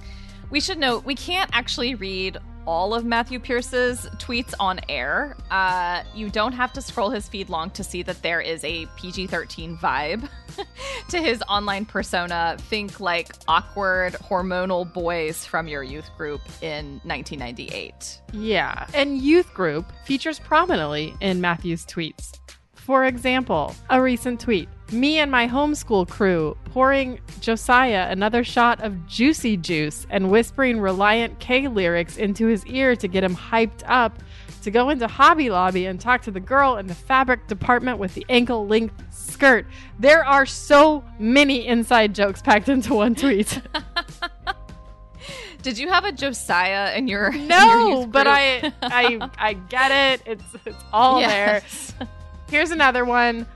We 0.52 0.62
should 0.62 0.78
note 0.78 1.04
we 1.04 1.16
can't 1.16 1.50
actually 1.52 1.96
read 1.96 2.38
all 2.66 2.94
of 2.94 3.04
Matthew 3.04 3.40
Pierce's 3.40 4.08
tweets 4.18 4.54
on 4.60 4.80
air. 4.88 5.36
Uh, 5.52 6.04
you 6.16 6.30
don't 6.30 6.54
have 6.54 6.72
to 6.74 6.82
scroll 6.82 7.10
his 7.10 7.28
feed 7.28 7.50
long 7.50 7.72
to 7.72 7.84
see 7.84 8.04
that 8.04 8.22
there 8.22 8.40
is 8.40 8.64
a 8.64 8.86
PG 8.98 9.28
13 9.28 9.78
vibe 9.78 10.30
to 11.10 11.20
his 11.20 11.42
online 11.50 11.86
persona. 11.86 12.56
Think 12.60 13.00
like 13.00 13.34
awkward 13.48 14.14
hormonal 14.14 14.92
boys 14.94 15.46
from 15.46 15.68
your 15.68 15.84
youth 15.84 16.10
group 16.16 16.42
in 16.62 17.02
1998. 17.04 18.22
Yeah. 18.32 18.88
And 18.94 19.18
youth 19.18 19.54
group 19.54 19.92
features 20.06 20.40
prominently 20.40 21.16
in 21.20 21.42
Matthew's 21.42 21.86
tweets. 21.86 22.40
For 22.76 23.06
example, 23.06 23.76
a 23.90 24.02
recent 24.02 24.40
tweet 24.40 24.70
me 24.92 25.20
and 25.20 25.32
my 25.32 25.48
homeschool 25.48 26.08
crew 26.08 26.58
pouring 26.66 27.20
Josiah 27.40 28.08
another 28.10 28.44
shot 28.44 28.82
of 28.84 29.08
juicy 29.08 29.58
juice 29.58 30.06
and 30.10 30.30
whispering 30.30 30.78
Relient 30.78 31.40
K 31.40 31.68
lyrics 31.68 32.18
into 32.18 32.48
his 32.48 32.66
ear 32.68 32.96
to 32.96 33.08
get 33.08 33.24
him 33.24 33.36
hyped 33.36 33.84
up 33.88 34.20
to 34.64 34.72
go 34.72 34.90
into 34.90 35.08
Hobby 35.08 35.50
Lobby 35.50 35.86
and 35.86 36.00
talk 36.00 36.22
to 36.24 36.32
the 36.32 36.40
girl 36.40 36.78
in 36.78 36.88
the 36.88 36.96
fabric 36.96 37.48
department 37.48 38.00
with 38.00 38.14
the 38.14 38.26
ankle 38.30 38.66
length 38.66 38.96
skirt. 39.12 39.66
There 40.00 40.26
are 40.26 40.46
so 40.46 41.04
many 41.20 41.68
inside 41.68 42.16
jokes 42.16 42.42
packed 42.42 42.70
into 42.70 42.94
one 42.94 43.14
tweet. 43.16 43.62
Did 45.62 45.78
you 45.78 45.90
have 45.90 46.04
a 46.04 46.12
Josiah 46.12 46.96
in 46.96 47.08
your 47.08 47.32
No, 47.32 47.88
in 47.88 47.98
your 47.98 48.08
but 48.08 48.28
I 48.28 48.74
I 48.82 49.30
I 49.38 49.54
get 49.54 49.92
it. 49.92 50.22
It's 50.26 50.44
it's 50.66 50.84
all 50.92 51.20
yes. 51.22 51.94
there. 51.98 52.08
Here's 52.50 52.72
another 52.72 53.06
one. 53.06 53.48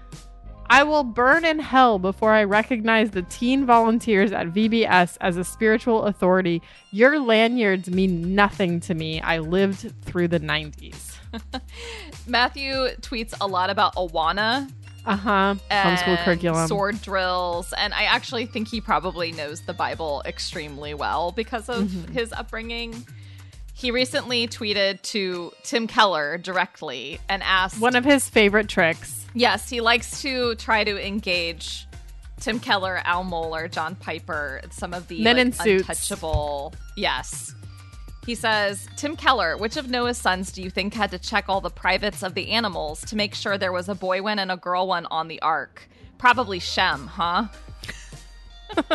I 0.70 0.84
will 0.84 1.04
burn 1.04 1.46
in 1.46 1.60
hell 1.60 1.98
before 2.00 2.34
I 2.34 2.44
recognize 2.44 3.12
the 3.12 3.22
teen 3.24 3.66
volunteers 3.66 4.32
at 4.32 4.48
VBS 4.48 5.18
as 5.22 5.38
a 5.38 5.44
spiritual 5.44 6.04
authority. 6.04 6.62
Your 6.92 7.20
lanyards 7.20 7.90
mean 7.90 8.36
nothing 8.36 8.80
to 8.82 8.94
me. 8.94 9.22
I 9.22 9.40
lived 9.40 9.94
through 10.04 10.28
the 10.28 10.40
90s. 10.40 11.18
Matthew 12.28 12.74
tweets 13.02 13.34
a 13.40 13.48
lot 13.48 13.70
about 13.70 13.96
Awana. 13.96 14.70
Uh 15.06 15.16
huh. 15.16 15.56
Homeschool 15.72 16.24
curriculum. 16.26 16.68
Sword 16.68 17.02
drills. 17.02 17.74
And 17.78 17.94
I 17.94 18.04
actually 18.04 18.46
think 18.46 18.68
he 18.68 18.82
probably 18.82 19.32
knows 19.32 19.62
the 19.62 19.74
Bible 19.74 20.22
extremely 20.26 20.94
well 20.94 21.32
because 21.32 21.70
of 21.70 21.88
mm-hmm. 21.88 22.12
his 22.12 22.34
upbringing. 22.34 23.06
He 23.74 23.92
recently 23.92 24.48
tweeted 24.48 25.02
to 25.04 25.54
Tim 25.64 25.88
Keller 25.88 26.38
directly 26.38 27.20
and 27.30 27.42
asked. 27.44 27.80
One 27.80 27.96
of 27.96 28.04
his 28.04 28.28
favorite 28.28 28.68
tricks 28.68 29.27
Yes, 29.38 29.70
he 29.70 29.82
likes 29.82 30.22
to 30.24 30.56
try 30.56 30.84
to 30.84 31.06
engage 31.08 31.88
Tim 32.40 32.60
Keller, 32.60 33.02
Al 33.06 33.24
Mohler, 33.24 33.70
John 33.72 33.96
Piper, 33.96 34.62
some 34.72 34.94
of 34.94 35.08
the 35.08 35.22
men 35.22 35.36
like, 35.38 35.46
in 35.46 35.52
suits. 35.52 35.82
untouchable. 35.90 36.74
Yes. 36.96 37.54
He 38.26 38.36
says, 38.36 38.88
Tim 38.98 39.16
Keller, 39.16 39.56
which 39.56 39.78
of 39.78 39.90
Noah's 39.90 40.18
sons 40.18 40.52
do 40.52 40.62
you 40.62 40.70
think 40.70 40.94
had 40.94 41.12
to 41.12 41.20
check 41.20 41.46
all 41.48 41.62
the 41.62 41.70
privates 41.70 42.24
of 42.24 42.34
the 42.34 42.50
animals 42.50 43.02
to 43.06 43.16
make 43.16 43.34
sure 43.34 43.58
there 43.58 43.72
was 43.72 43.88
a 43.88 43.96
boy 43.96 44.22
one 44.22 44.40
and 44.40 44.52
a 44.52 44.58
girl 44.58 44.88
one 44.88 45.06
on 45.08 45.28
the 45.28 45.42
ark? 45.42 45.88
Probably 46.18 46.60
Shem, 46.60 47.08
huh? 47.08 47.46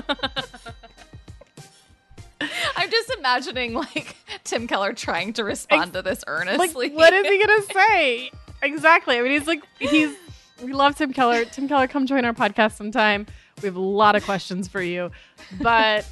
I'm 2.76 2.90
just 2.90 3.10
imagining 3.16 3.74
like 3.74 4.16
Tim 4.44 4.66
Keller 4.66 4.92
trying 4.92 5.32
to 5.34 5.44
respond 5.44 5.92
to 5.92 6.02
this 6.02 6.24
earnestly. 6.26 6.88
Like, 6.88 6.96
what 6.96 7.12
is 7.12 7.26
he 7.26 7.38
gonna 7.38 7.62
say? 7.72 8.30
Exactly. 8.62 9.16
I 9.18 9.22
mean, 9.22 9.32
he's 9.32 9.46
like 9.46 9.62
he's 9.78 10.14
we 10.62 10.72
love 10.72 10.96
Tim 10.96 11.12
Keller. 11.12 11.44
Tim 11.44 11.68
Keller, 11.68 11.86
come 11.86 12.06
join 12.06 12.24
our 12.24 12.32
podcast 12.32 12.76
sometime. 12.76 13.26
We 13.60 13.66
have 13.66 13.76
a 13.76 13.80
lot 13.80 14.16
of 14.16 14.24
questions 14.24 14.68
for 14.68 14.82
you. 14.82 15.10
But 15.60 16.06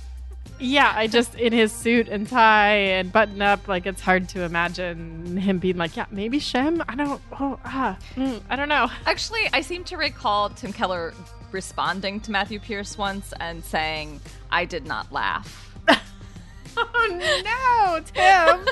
Yeah, 0.59 0.93
I 0.95 1.07
just 1.07 1.35
in 1.37 1.53
his 1.53 1.73
suit 1.73 2.09
and 2.09 2.29
tie 2.29 2.75
and 2.75 3.11
button 3.11 3.41
up, 3.41 3.67
like 3.67 3.87
it's 3.87 4.01
hard 4.01 4.29
to 4.31 4.43
imagine 4.43 5.37
him 5.37 5.59
being 5.59 5.77
like, 5.79 5.97
yeah, 5.97 6.07
maybe 6.11 6.39
Shem. 6.39 6.83
I 6.87 6.95
don't. 6.95 7.21
Oh, 7.39 7.59
ah, 7.65 7.99
mm, 8.15 8.41
I 8.51 8.57
don't 8.57 8.69
know. 8.69 8.91
Actually, 9.07 9.49
I 9.53 9.63
seem 9.63 9.85
to 9.85 9.97
recall 9.97 10.51
Tim 10.51 10.73
Keller 10.73 11.15
responding 11.51 12.21
to 12.21 12.31
Matthew 12.31 12.61
Pierce 12.61 12.99
once 12.99 13.33
and 13.41 13.65
saying, 13.65 14.21
"I 14.51 14.67
did 14.67 14.87
not 14.87 15.11
laugh." 15.11 15.67
oh 16.77 17.41
no, 17.45 18.01
Tim. 18.13 18.67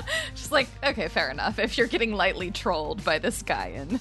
Just 0.34 0.52
like, 0.52 0.68
okay, 0.84 1.08
fair 1.08 1.30
enough. 1.30 1.58
If 1.58 1.76
you're 1.78 1.86
getting 1.86 2.12
lightly 2.12 2.50
trolled 2.50 3.04
by 3.04 3.18
this 3.18 3.42
guy 3.42 3.68
in 3.68 4.00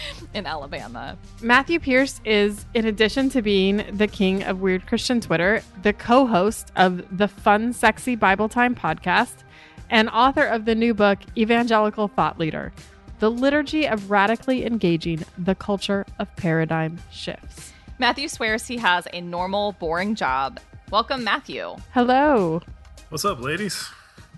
in 0.34 0.46
Alabama. 0.46 1.16
Matthew 1.40 1.78
Pierce 1.80 2.20
is, 2.24 2.64
in 2.74 2.86
addition 2.86 3.30
to 3.30 3.42
being 3.42 3.84
the 3.92 4.06
king 4.06 4.42
of 4.44 4.60
Weird 4.60 4.86
Christian 4.86 5.20
Twitter, 5.20 5.62
the 5.82 5.92
co 5.92 6.26
host 6.26 6.72
of 6.76 7.04
the 7.16 7.28
Fun 7.28 7.72
Sexy 7.72 8.16
Bible 8.16 8.48
Time 8.48 8.74
podcast 8.74 9.44
and 9.90 10.08
author 10.08 10.44
of 10.44 10.64
the 10.64 10.74
new 10.74 10.94
book, 10.94 11.18
Evangelical 11.36 12.08
Thought 12.08 12.38
Leader 12.38 12.72
The 13.18 13.30
Liturgy 13.30 13.86
of 13.86 14.10
Radically 14.10 14.64
Engaging 14.64 15.22
the 15.38 15.54
Culture 15.54 16.06
of 16.18 16.34
Paradigm 16.36 16.98
Shifts. 17.10 17.72
Matthew 17.98 18.28
swears 18.28 18.66
he 18.66 18.78
has 18.78 19.06
a 19.12 19.20
normal, 19.20 19.72
boring 19.72 20.14
job. 20.14 20.58
Welcome, 20.90 21.24
Matthew. 21.24 21.76
Hello. 21.92 22.62
What's 23.10 23.24
up, 23.24 23.40
ladies? 23.40 23.88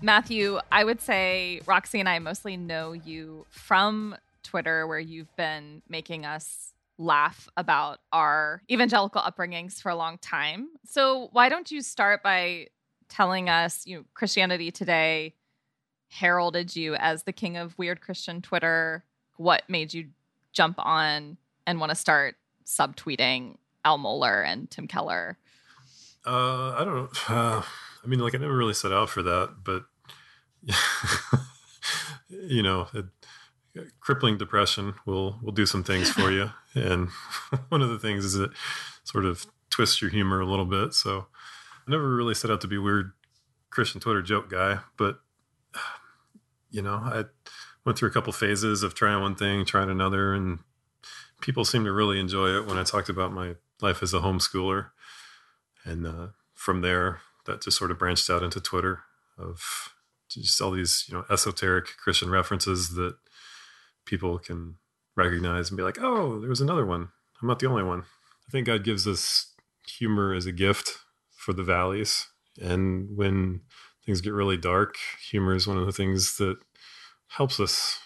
Matthew, 0.01 0.59
I 0.71 0.83
would 0.83 1.01
say 1.01 1.61
Roxy 1.65 1.99
and 1.99 2.07
I 2.07 2.19
mostly 2.19 2.57
know 2.57 2.93
you 2.93 3.45
from 3.49 4.15
Twitter 4.45 4.87
where 4.87 4.99
you've 4.99 5.35
been 5.35 5.81
making 5.89 6.25
us 6.25 6.73
laugh 6.97 7.49
about 7.57 7.99
our 8.13 8.61
evangelical 8.71 9.21
upbringings 9.21 9.81
for 9.81 9.89
a 9.89 9.95
long 9.95 10.17
time. 10.19 10.69
So 10.85 11.29
why 11.33 11.49
don't 11.49 11.69
you 11.69 11.81
start 11.81 12.23
by 12.23 12.67
telling 13.09 13.49
us, 13.49 13.85
you 13.85 13.97
know, 13.97 14.05
Christianity 14.13 14.71
Today 14.71 15.35
heralded 16.07 16.75
you 16.75 16.95
as 16.95 17.23
the 17.23 17.33
king 17.33 17.57
of 17.57 17.77
weird 17.77 18.01
Christian 18.01 18.41
Twitter. 18.41 19.03
What 19.37 19.63
made 19.67 19.93
you 19.93 20.07
jump 20.53 20.77
on 20.79 21.37
and 21.67 21.79
want 21.79 21.89
to 21.89 21.95
start 21.95 22.35
subtweeting 22.65 23.57
Al 23.83 23.99
Mohler 23.99 24.45
and 24.45 24.69
Tim 24.69 24.87
Keller? 24.87 25.37
Uh, 26.25 26.71
I 26.71 26.83
don't 26.85 26.95
know. 26.95 27.09
Uh, 27.27 27.61
I 28.03 28.07
mean, 28.07 28.19
like 28.19 28.33
I 28.35 28.37
never 28.37 28.55
really 28.55 28.73
set 28.73 28.93
out 28.93 29.09
for 29.09 29.21
that, 29.23 29.55
but 29.63 29.85
you 32.29 32.63
know, 32.63 32.87
it, 32.93 33.05
crippling 33.99 34.37
depression 34.37 34.95
will 35.05 35.39
will 35.41 35.51
do 35.51 35.65
some 35.65 35.83
things 35.83 36.09
for 36.09 36.31
you. 36.31 36.51
And 36.77 37.07
one 37.69 37.81
of 37.81 37.87
the 37.87 37.97
things 37.97 38.25
is 38.25 38.35
it 38.35 38.49
sort 39.05 39.23
of 39.23 39.45
twists 39.69 40.01
your 40.01 40.11
humor 40.11 40.41
a 40.41 40.45
little 40.45 40.65
bit. 40.65 40.93
So 40.93 41.27
i 41.87 41.91
never 41.91 42.15
really 42.15 42.33
set 42.33 42.51
out 42.51 42.61
to 42.61 42.67
be 42.67 42.77
weird 42.77 43.11
christian 43.69 43.99
twitter 44.01 44.21
joke 44.21 44.49
guy 44.49 44.79
but 44.97 45.19
you 46.71 46.81
know 46.81 46.95
i 46.95 47.23
went 47.85 47.97
through 47.97 48.09
a 48.09 48.11
couple 48.11 48.33
phases 48.33 48.83
of 48.83 48.93
trying 48.95 49.21
one 49.21 49.35
thing 49.35 49.65
trying 49.65 49.89
another 49.89 50.33
and 50.33 50.59
people 51.41 51.65
seemed 51.65 51.85
to 51.85 51.91
really 51.91 52.19
enjoy 52.19 52.49
it 52.49 52.65
when 52.65 52.77
i 52.77 52.83
talked 52.83 53.09
about 53.09 53.31
my 53.31 53.55
life 53.81 54.01
as 54.01 54.13
a 54.13 54.19
homeschooler. 54.19 54.87
And 55.83 56.07
uh, 56.07 56.27
from 56.53 56.79
there 56.81 57.19
that 57.45 57.61
just 57.61 57.77
sort 57.77 57.91
of 57.91 57.99
branched 57.99 58.29
out 58.29 58.41
into 58.41 58.59
twitter 58.59 59.01
of 59.37 59.93
just 60.29 60.59
all 60.61 60.71
these 60.71 61.05
you 61.07 61.13
know 61.13 61.25
esoteric 61.29 61.85
christian 61.97 62.29
references 62.29 62.95
that 62.95 63.15
people 64.05 64.39
can 64.39 64.75
recognize 65.15 65.69
and 65.69 65.77
be 65.77 65.83
like, 65.83 65.97
oh, 66.01 66.39
there's 66.39 66.61
another 66.61 66.85
one. 66.85 67.09
I'm 67.41 67.47
not 67.47 67.59
the 67.59 67.67
only 67.67 67.83
one. 67.83 68.01
I 68.47 68.51
think 68.51 68.67
God 68.67 68.83
gives 68.83 69.07
us 69.07 69.53
humor 69.87 70.33
as 70.33 70.45
a 70.45 70.51
gift 70.51 70.97
for 71.35 71.53
the 71.53 71.63
valleys. 71.63 72.27
And 72.61 73.15
when 73.15 73.61
things 74.05 74.21
get 74.21 74.33
really 74.33 74.57
dark, 74.57 74.95
humor 75.29 75.55
is 75.55 75.67
one 75.67 75.77
of 75.77 75.85
the 75.85 75.91
things 75.91 76.37
that 76.37 76.57
helps 77.27 77.59
us. 77.59 77.99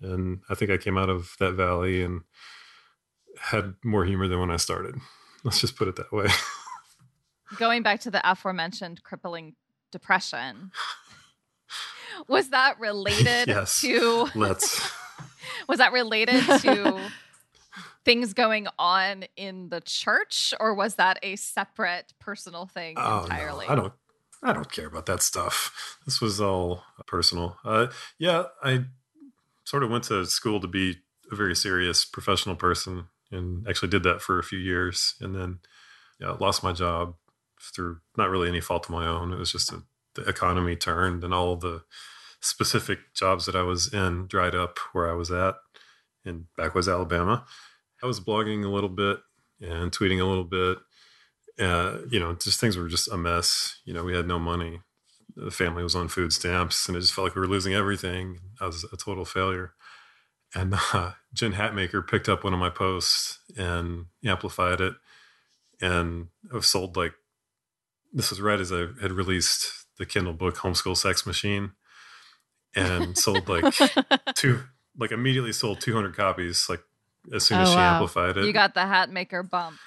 And 0.00 0.40
I 0.48 0.54
think 0.54 0.70
I 0.70 0.76
came 0.76 0.98
out 0.98 1.08
of 1.08 1.32
that 1.38 1.52
valley 1.52 2.02
and 2.02 2.22
had 3.40 3.74
more 3.84 4.04
humor 4.04 4.28
than 4.28 4.40
when 4.40 4.50
I 4.50 4.56
started. 4.56 4.96
Let's 5.44 5.60
just 5.60 5.76
put 5.76 5.88
it 5.88 5.96
that 5.96 6.12
way. 6.12 6.28
Going 7.56 7.82
back 7.82 8.00
to 8.00 8.10
the 8.10 8.30
aforementioned 8.30 9.02
crippling 9.02 9.54
depression, 9.90 10.70
was 12.28 12.50
that 12.50 12.78
related 12.78 13.48
yes, 13.48 13.80
to 13.80 14.28
let's 14.34 14.92
was 15.68 15.78
that 15.78 15.92
related 15.92 16.42
to 16.60 17.00
things 18.04 18.32
going 18.32 18.66
on 18.78 19.24
in 19.36 19.68
the 19.68 19.80
church 19.80 20.54
or 20.60 20.74
was 20.74 20.94
that 20.96 21.18
a 21.22 21.36
separate 21.36 22.12
personal 22.18 22.66
thing 22.66 22.94
oh, 22.96 23.24
entirely? 23.24 23.66
No, 23.66 23.72
I 23.72 23.74
don't 23.74 23.92
I 24.42 24.52
don't 24.52 24.70
care 24.70 24.86
about 24.86 25.06
that 25.06 25.22
stuff. 25.22 25.98
This 26.04 26.20
was 26.20 26.40
all 26.40 26.84
personal. 27.06 27.56
Uh, 27.64 27.88
yeah, 28.18 28.44
I 28.62 28.84
sort 29.64 29.82
of 29.82 29.90
went 29.90 30.04
to 30.04 30.24
school 30.26 30.60
to 30.60 30.68
be 30.68 30.98
a 31.30 31.34
very 31.34 31.56
serious 31.56 32.04
professional 32.04 32.56
person 32.56 33.08
and 33.30 33.66
actually 33.68 33.88
did 33.88 34.04
that 34.04 34.22
for 34.22 34.38
a 34.38 34.44
few 34.44 34.58
years 34.58 35.14
and 35.20 35.34
then 35.34 35.58
yeah, 36.20 36.30
lost 36.30 36.62
my 36.62 36.72
job 36.72 37.14
through 37.60 37.98
not 38.16 38.30
really 38.30 38.48
any 38.48 38.60
fault 38.60 38.86
of 38.86 38.90
my 38.90 39.06
own. 39.06 39.32
It 39.32 39.38
was 39.38 39.52
just 39.52 39.72
a, 39.72 39.82
the 40.14 40.22
economy 40.22 40.76
turned 40.76 41.24
and 41.24 41.34
all 41.34 41.56
the 41.56 41.82
specific 42.40 42.98
jobs 43.14 43.46
that 43.46 43.56
I 43.56 43.62
was 43.62 43.92
in 43.92 44.26
dried 44.26 44.54
up 44.54 44.78
where 44.92 45.10
I 45.10 45.14
was 45.14 45.30
at 45.30 45.56
in 46.24 46.46
Backwoods, 46.56 46.88
Alabama. 46.88 47.44
I 48.02 48.06
was 48.06 48.20
blogging 48.20 48.64
a 48.64 48.68
little 48.68 48.88
bit 48.88 49.18
and 49.60 49.90
tweeting 49.90 50.20
a 50.20 50.26
little 50.26 50.44
bit. 50.44 50.78
Uh, 51.58 51.98
you 52.10 52.20
know, 52.20 52.34
just 52.34 52.60
things 52.60 52.76
were 52.76 52.88
just 52.88 53.10
a 53.10 53.16
mess. 53.16 53.80
You 53.84 53.92
know, 53.92 54.04
we 54.04 54.14
had 54.14 54.28
no 54.28 54.38
money. 54.38 54.80
The 55.34 55.50
family 55.50 55.82
was 55.82 55.96
on 55.96 56.08
food 56.08 56.32
stamps, 56.32 56.88
and 56.88 56.96
it 56.96 57.00
just 57.00 57.12
felt 57.12 57.26
like 57.26 57.34
we 57.34 57.40
were 57.40 57.48
losing 57.48 57.74
everything. 57.74 58.38
I 58.60 58.66
was 58.66 58.84
a 58.92 58.96
total 58.96 59.24
failure. 59.24 59.72
And 60.54 60.74
uh, 60.92 61.12
Jen 61.34 61.52
Hatmaker 61.52 62.06
picked 62.06 62.28
up 62.28 62.44
one 62.44 62.54
of 62.54 62.60
my 62.60 62.70
posts 62.70 63.40
and 63.56 64.06
amplified 64.24 64.80
it, 64.80 64.94
and 65.80 66.28
I've 66.54 66.64
sold 66.64 66.96
like 66.96 67.12
this 68.12 68.30
was 68.30 68.40
right 68.40 68.58
as 68.58 68.72
I 68.72 68.86
had 69.02 69.12
released 69.12 69.86
the 69.98 70.06
Kindle 70.06 70.32
book 70.32 70.56
Homeschool 70.56 70.96
Sex 70.96 71.26
Machine, 71.26 71.72
and 72.74 73.16
sold 73.16 73.48
like 73.48 73.74
two, 74.34 74.62
like 74.96 75.12
immediately 75.12 75.52
sold 75.52 75.80
200 75.80 76.16
copies, 76.16 76.66
like 76.68 76.82
as 77.32 77.44
soon 77.44 77.60
as 77.60 77.68
oh, 77.68 77.72
she 77.72 77.76
wow. 77.76 77.94
amplified 77.94 78.36
it. 78.36 78.44
You 78.44 78.52
got 78.52 78.74
the 78.74 78.80
Hatmaker 78.80 79.48
bump. 79.48 79.78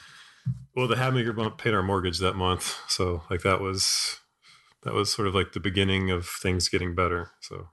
Well, 0.75 0.87
the 0.87 0.95
Hatmaker 0.95 1.35
bump 1.35 1.57
paid 1.57 1.73
our 1.73 1.83
mortgage 1.83 2.19
that 2.19 2.35
month, 2.35 2.77
so 2.87 3.23
like 3.29 3.41
that 3.41 3.59
was 3.59 4.19
that 4.83 4.93
was 4.93 5.11
sort 5.11 5.27
of 5.27 5.35
like 5.35 5.51
the 5.51 5.59
beginning 5.59 6.09
of 6.09 6.27
things 6.27 6.69
getting 6.69 6.95
better. 6.95 7.31
So 7.41 7.69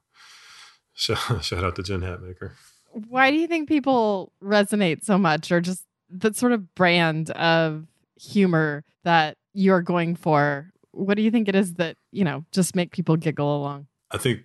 shout, 0.94 1.44
shout 1.44 1.64
out 1.64 1.76
to 1.76 1.82
Jen 1.82 2.00
Hatmaker. 2.00 2.52
Why 2.90 3.30
do 3.30 3.36
you 3.36 3.46
think 3.46 3.68
people 3.68 4.32
resonate 4.42 5.04
so 5.04 5.18
much, 5.18 5.52
or 5.52 5.60
just 5.60 5.84
that 6.10 6.36
sort 6.36 6.52
of 6.52 6.74
brand 6.74 7.30
of 7.30 7.86
humor 8.20 8.84
that 9.04 9.36
you're 9.52 9.82
going 9.82 10.16
for? 10.16 10.70
What 10.90 11.16
do 11.16 11.22
you 11.22 11.30
think 11.30 11.48
it 11.48 11.54
is 11.54 11.74
that 11.74 11.96
you 12.10 12.24
know 12.24 12.44
just 12.52 12.74
make 12.74 12.90
people 12.90 13.16
giggle 13.16 13.56
along? 13.56 13.86
I 14.10 14.18
think 14.18 14.40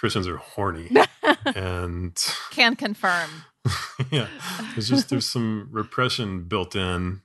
Christians 0.00 0.26
are 0.26 0.38
horny 0.38 0.90
and 1.54 2.18
can 2.52 2.74
confirm. 2.74 3.28
yeah, 4.10 4.28
there's 4.72 4.88
just 4.88 5.10
there's 5.10 5.28
some 5.28 5.68
repression 5.70 6.44
built 6.44 6.74
in, 6.74 7.20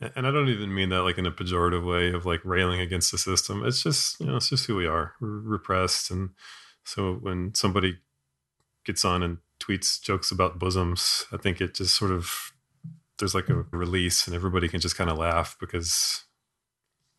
and 0.00 0.26
I 0.26 0.32
don't 0.32 0.48
even 0.48 0.74
mean 0.74 0.88
that 0.88 1.02
like 1.02 1.16
in 1.16 1.26
a 1.26 1.30
pejorative 1.30 1.86
way 1.86 2.10
of 2.10 2.26
like 2.26 2.40
railing 2.42 2.80
against 2.80 3.12
the 3.12 3.18
system. 3.18 3.64
It's 3.64 3.84
just 3.84 4.18
you 4.18 4.26
know 4.26 4.34
it's 4.34 4.48
just 4.48 4.66
who 4.66 4.74
we 4.74 4.84
are. 4.84 5.12
We're 5.20 5.28
repressed, 5.28 6.10
and 6.10 6.30
so 6.84 7.14
when 7.14 7.54
somebody 7.54 7.98
gets 8.84 9.04
on 9.04 9.22
and 9.22 9.38
tweets 9.60 10.02
jokes 10.02 10.32
about 10.32 10.58
bosoms, 10.58 11.26
I 11.32 11.36
think 11.36 11.60
it 11.60 11.76
just 11.76 11.94
sort 11.94 12.10
of 12.10 12.52
there's 13.20 13.36
like 13.36 13.48
a 13.48 13.64
release, 13.70 14.26
and 14.26 14.34
everybody 14.34 14.66
can 14.66 14.80
just 14.80 14.96
kind 14.96 15.08
of 15.08 15.18
laugh 15.18 15.56
because 15.60 16.24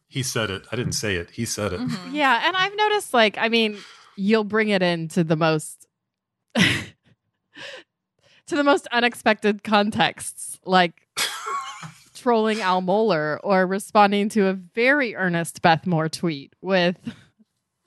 he 0.10 0.24
said 0.24 0.50
it. 0.50 0.64
I 0.74 0.76
didn't 0.76 0.92
say 0.92 1.16
it. 1.16 1.30
He 1.30 1.46
said 1.46 1.72
it. 1.72 1.80
Mm-hmm. 1.80 2.16
Yeah, 2.16 2.42
and 2.46 2.58
I've 2.58 2.76
noticed 2.76 3.14
like 3.14 3.38
I 3.38 3.48
mean 3.48 3.78
you'll 4.16 4.44
bring 4.44 4.70
it 4.70 4.82
into 4.82 5.24
the 5.24 5.36
most 5.36 5.88
to 6.56 6.64
the 8.50 8.64
most 8.64 8.88
unexpected 8.92 9.64
contexts, 9.64 10.60
like 10.66 11.08
trolling 12.16 12.62
Al 12.62 12.82
Mohler 12.82 13.40
or 13.44 13.66
responding 13.66 14.30
to 14.30 14.48
a 14.48 14.54
very 14.54 15.16
earnest 15.16 15.62
Beth 15.62 15.88
Moore 15.88 16.10
tweet 16.10 16.54
with 16.62 16.98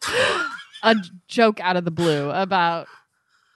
a 0.82 0.96
joke 1.28 1.60
out 1.60 1.76
of 1.76 1.84
the 1.84 1.90
blue 1.90 2.30
about 2.30 2.88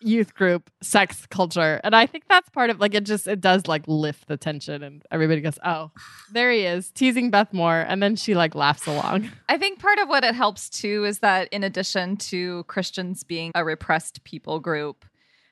youth 0.00 0.34
group 0.34 0.70
sex 0.80 1.26
culture. 1.26 1.80
And 1.84 1.94
i 1.94 2.06
think 2.06 2.24
that's 2.28 2.48
part 2.50 2.70
of 2.70 2.80
like 2.80 2.94
it 2.94 3.04
just 3.04 3.28
it 3.28 3.40
does 3.40 3.66
like 3.66 3.86
lift 3.86 4.28
the 4.28 4.36
tension 4.36 4.82
and 4.82 5.04
everybody 5.10 5.40
goes 5.40 5.58
oh 5.64 5.90
there 6.32 6.50
he 6.50 6.60
is 6.60 6.90
teasing 6.90 7.30
beth 7.30 7.52
moore. 7.52 7.80
And 7.80 8.02
then 8.02 8.16
she 8.16 8.34
like 8.34 8.54
laughs 8.54 8.86
along. 8.86 9.30
I 9.48 9.58
think 9.58 9.78
part 9.78 9.98
of 9.98 10.08
what 10.08 10.24
it 10.24 10.34
helps 10.34 10.68
too 10.68 11.04
is 11.04 11.20
that 11.20 11.48
in 11.52 11.64
addition 11.64 12.16
to 12.16 12.64
christians 12.64 13.22
being 13.22 13.52
a 13.54 13.64
repressed 13.64 14.24
people 14.24 14.60
group 14.60 15.04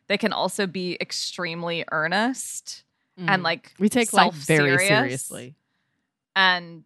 they 0.08 0.18
can 0.18 0.32
also 0.32 0.66
be 0.66 0.96
extremely 1.00 1.84
earnest 1.92 2.82
mm. 3.18 3.26
and 3.28 3.42
like 3.42 3.72
we 3.78 3.88
take 3.88 4.12
life 4.12 4.34
very 4.34 4.78
seriously. 4.78 5.54
And 6.34 6.84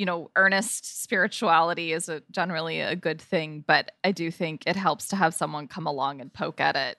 you 0.00 0.06
know, 0.06 0.30
earnest 0.34 1.02
spirituality 1.02 1.92
is 1.92 2.08
a, 2.08 2.22
generally 2.30 2.80
a 2.80 2.96
good 2.96 3.20
thing, 3.20 3.62
but 3.66 3.92
I 4.02 4.12
do 4.12 4.30
think 4.30 4.62
it 4.64 4.74
helps 4.74 5.08
to 5.08 5.16
have 5.16 5.34
someone 5.34 5.68
come 5.68 5.86
along 5.86 6.22
and 6.22 6.32
poke 6.32 6.58
at 6.58 6.74
it 6.74 6.96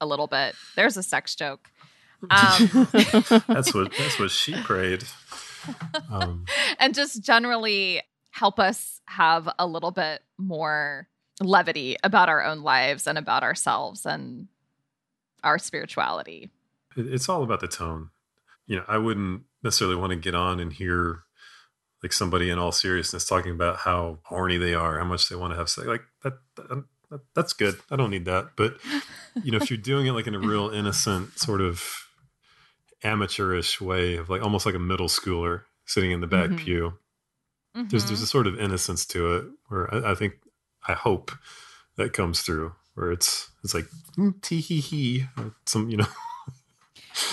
a 0.00 0.06
little 0.06 0.26
bit. 0.26 0.56
There's 0.74 0.96
a 0.96 1.02
sex 1.04 1.36
joke. 1.36 1.70
Um, 2.28 2.88
that's 3.46 3.72
what 3.72 3.92
that's 3.96 4.18
what 4.18 4.32
she 4.32 4.60
prayed. 4.62 5.04
Um, 6.10 6.44
and 6.80 6.92
just 6.92 7.22
generally 7.22 8.02
help 8.32 8.58
us 8.58 9.00
have 9.06 9.48
a 9.56 9.66
little 9.68 9.92
bit 9.92 10.20
more 10.36 11.06
levity 11.40 11.98
about 12.02 12.28
our 12.28 12.42
own 12.42 12.62
lives 12.62 13.06
and 13.06 13.16
about 13.16 13.44
ourselves 13.44 14.04
and 14.04 14.48
our 15.44 15.60
spirituality. 15.60 16.50
It's 16.96 17.28
all 17.28 17.44
about 17.44 17.60
the 17.60 17.68
tone. 17.68 18.10
You 18.66 18.78
know, 18.78 18.84
I 18.88 18.98
wouldn't 18.98 19.42
necessarily 19.62 19.94
want 19.94 20.10
to 20.10 20.16
get 20.16 20.34
on 20.34 20.58
and 20.58 20.72
hear 20.72 21.22
like 22.02 22.12
somebody 22.12 22.50
in 22.50 22.58
all 22.58 22.72
seriousness 22.72 23.26
talking 23.26 23.52
about 23.52 23.78
how 23.78 24.18
horny 24.24 24.56
they 24.56 24.74
are, 24.74 24.98
how 24.98 25.04
much 25.04 25.28
they 25.28 25.36
want 25.36 25.52
to 25.52 25.56
have 25.56 25.68
sex. 25.68 25.86
Like 25.86 26.02
that, 26.22 26.34
that, 26.56 26.84
that 27.10 27.20
that's 27.34 27.52
good. 27.52 27.76
I 27.90 27.96
don't 27.96 28.10
need 28.10 28.24
that. 28.24 28.50
But 28.56 28.78
you 29.42 29.52
know, 29.52 29.58
if 29.58 29.70
you're 29.70 29.78
doing 29.78 30.06
it 30.06 30.12
like 30.12 30.26
in 30.26 30.34
a 30.34 30.38
real 30.38 30.70
innocent 30.70 31.38
sort 31.38 31.60
of 31.60 32.06
amateurish 33.02 33.80
way 33.80 34.16
of 34.16 34.28
like 34.30 34.42
almost 34.42 34.66
like 34.66 34.74
a 34.74 34.80
middle 34.80 35.08
schooler 35.08 35.62
sitting 35.86 36.10
in 36.10 36.20
the 36.20 36.26
back 36.26 36.50
mm-hmm. 36.50 36.64
pew, 36.64 36.94
mm-hmm. 37.76 37.88
there's 37.88 38.06
there's 38.06 38.22
a 38.22 38.26
sort 38.26 38.46
of 38.46 38.58
innocence 38.58 39.04
to 39.06 39.34
it 39.34 39.44
where 39.68 39.92
I, 39.94 40.12
I 40.12 40.14
think 40.14 40.34
I 40.86 40.94
hope 40.94 41.32
that 41.96 42.12
comes 42.12 42.40
through 42.40 42.72
where 42.94 43.12
it's 43.12 43.50
it's 43.62 43.74
like 43.74 43.86
mm, 44.16 44.40
tee 44.40 44.60
hee 44.60 44.80
hee 44.80 45.26
some 45.66 45.90
you 45.90 45.98
know. 45.98 46.06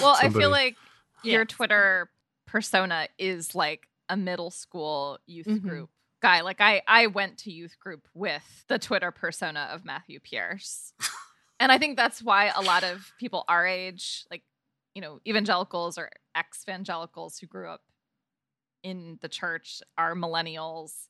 well, 0.02 0.18
I 0.20 0.30
feel 0.30 0.50
like 0.50 0.76
your 1.24 1.46
Twitter 1.46 2.10
persona 2.46 3.08
is 3.18 3.56
like 3.56 3.88
a 4.10 4.18
middle 4.18 4.52
school 4.52 5.20
youth 5.26 5.48
mm-hmm. 5.48 5.68
group 5.68 5.90
guy. 6.22 6.42
Like 6.42 6.62
I 6.62 6.82
I 6.88 7.08
went 7.08 7.38
to 7.40 7.52
youth 7.52 7.80
group 7.80 8.08
with 8.14 8.66
the 8.68 8.80
Twitter 8.80 9.12
persona 9.12 9.70
of 9.72 9.86
Matthew 9.86 10.20
Pierce. 10.20 10.94
and 11.60 11.72
I 11.72 11.78
think 11.78 11.98
that's 11.98 12.22
why 12.22 12.52
a 12.56 12.62
lot 12.62 12.84
of 12.84 13.14
people 13.20 13.44
our 13.48 13.66
age, 13.66 14.26
like, 14.32 14.44
you 14.96 15.02
know, 15.02 15.20
evangelicals 15.28 15.98
or 15.98 16.10
ex 16.36 16.64
evangelicals 16.68 17.38
who 17.38 17.48
grew 17.48 17.70
up 17.70 17.82
in 18.84 19.18
the 19.22 19.30
church 19.30 19.82
are 19.98 20.16
millennials 20.16 21.08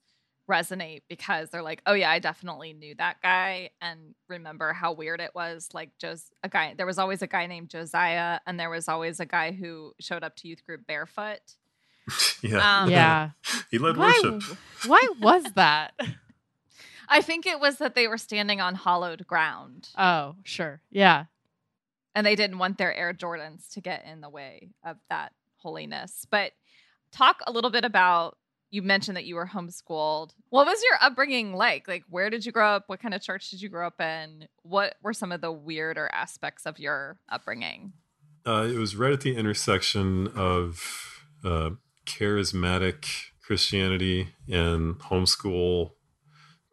resonate 0.50 1.02
because 1.10 1.50
they're 1.50 1.62
like, 1.62 1.82
oh 1.86 1.94
yeah, 1.94 2.10
I 2.10 2.20
definitely 2.20 2.74
knew 2.74 2.96
that 2.96 3.22
guy 3.22 3.72
and 3.82 4.16
remember 4.30 4.74
how 4.74 4.94
weird 4.94 5.20
it 5.20 5.32
was. 5.36 5.70
Like 5.74 5.92
just 6.00 6.34
a 6.44 6.50
guy, 6.50 6.74
there 6.76 6.86
was 6.86 6.98
always 6.98 7.22
a 7.22 7.28
guy 7.28 7.48
named 7.48 7.70
Josiah, 7.70 8.40
and 8.48 8.60
there 8.60 8.70
was 8.70 8.88
always 8.88 9.20
a 9.20 9.26
guy 9.26 9.52
who 9.52 9.94
showed 10.00 10.24
up 10.24 10.36
to 10.38 10.48
youth 10.48 10.66
group 10.66 10.88
barefoot. 10.88 11.42
yeah. 12.42 12.82
Um, 12.82 12.90
yeah. 12.90 13.30
he 13.72 13.78
led 13.78 13.98
why, 13.98 14.20
worship. 14.24 14.58
Why 14.86 15.08
was 15.20 15.44
that? 15.56 15.94
I 17.10 17.22
think 17.22 17.46
it 17.46 17.60
was 17.60 17.78
that 17.78 17.96
they 17.96 18.08
were 18.08 18.18
standing 18.18 18.62
on 18.62 18.76
hollowed 18.76 19.26
ground. 19.28 19.90
Oh, 19.98 20.36
sure. 20.44 20.82
Yeah. 20.92 21.26
And 22.16 22.26
they 22.26 22.36
didn't 22.36 22.58
want 22.58 22.78
their 22.78 22.94
Air 22.94 23.14
Jordans 23.14 23.72
to 23.74 23.82
get 23.82 24.06
in 24.06 24.22
the 24.22 24.30
way 24.30 24.70
of 24.84 24.98
that 25.10 25.34
holiness. 25.58 26.26
But 26.30 26.52
talk 27.12 27.42
a 27.46 27.52
little 27.52 27.70
bit 27.70 27.86
about 27.86 28.38
you 28.70 28.82
mentioned 28.82 29.16
that 29.16 29.26
you 29.26 29.36
were 29.36 29.48
homeschooled. 29.48 30.32
What 30.50 30.66
was 30.66 30.82
your 30.84 30.98
upbringing 31.02 31.54
like? 31.54 31.88
Like, 31.88 32.04
where 32.10 32.30
did 32.30 32.46
you 32.46 32.52
grow 32.52 32.76
up? 32.76 32.84
What 32.88 33.00
kind 33.00 33.14
of 33.14 33.22
church 33.22 33.50
did 33.50 33.62
you 33.62 33.70
grow 33.70 33.88
up 33.88 34.02
in? 34.02 34.48
What 34.64 34.96
were 35.02 35.14
some 35.14 35.32
of 35.32 35.42
the 35.42 35.52
weirder 35.52 36.10
aspects 36.12 36.66
of 36.66 36.78
your 36.78 37.18
upbringing? 37.30 37.94
Uh, 38.46 38.68
it 38.70 38.78
was 38.78 38.96
right 38.96 39.14
at 39.14 39.22
the 39.22 39.36
intersection 39.36 40.28
of 40.36 41.24
uh, 41.44 41.72
charismatic 42.08 43.06
Christianity 43.44 44.30
and 44.50 44.96
homeschool 45.00 45.92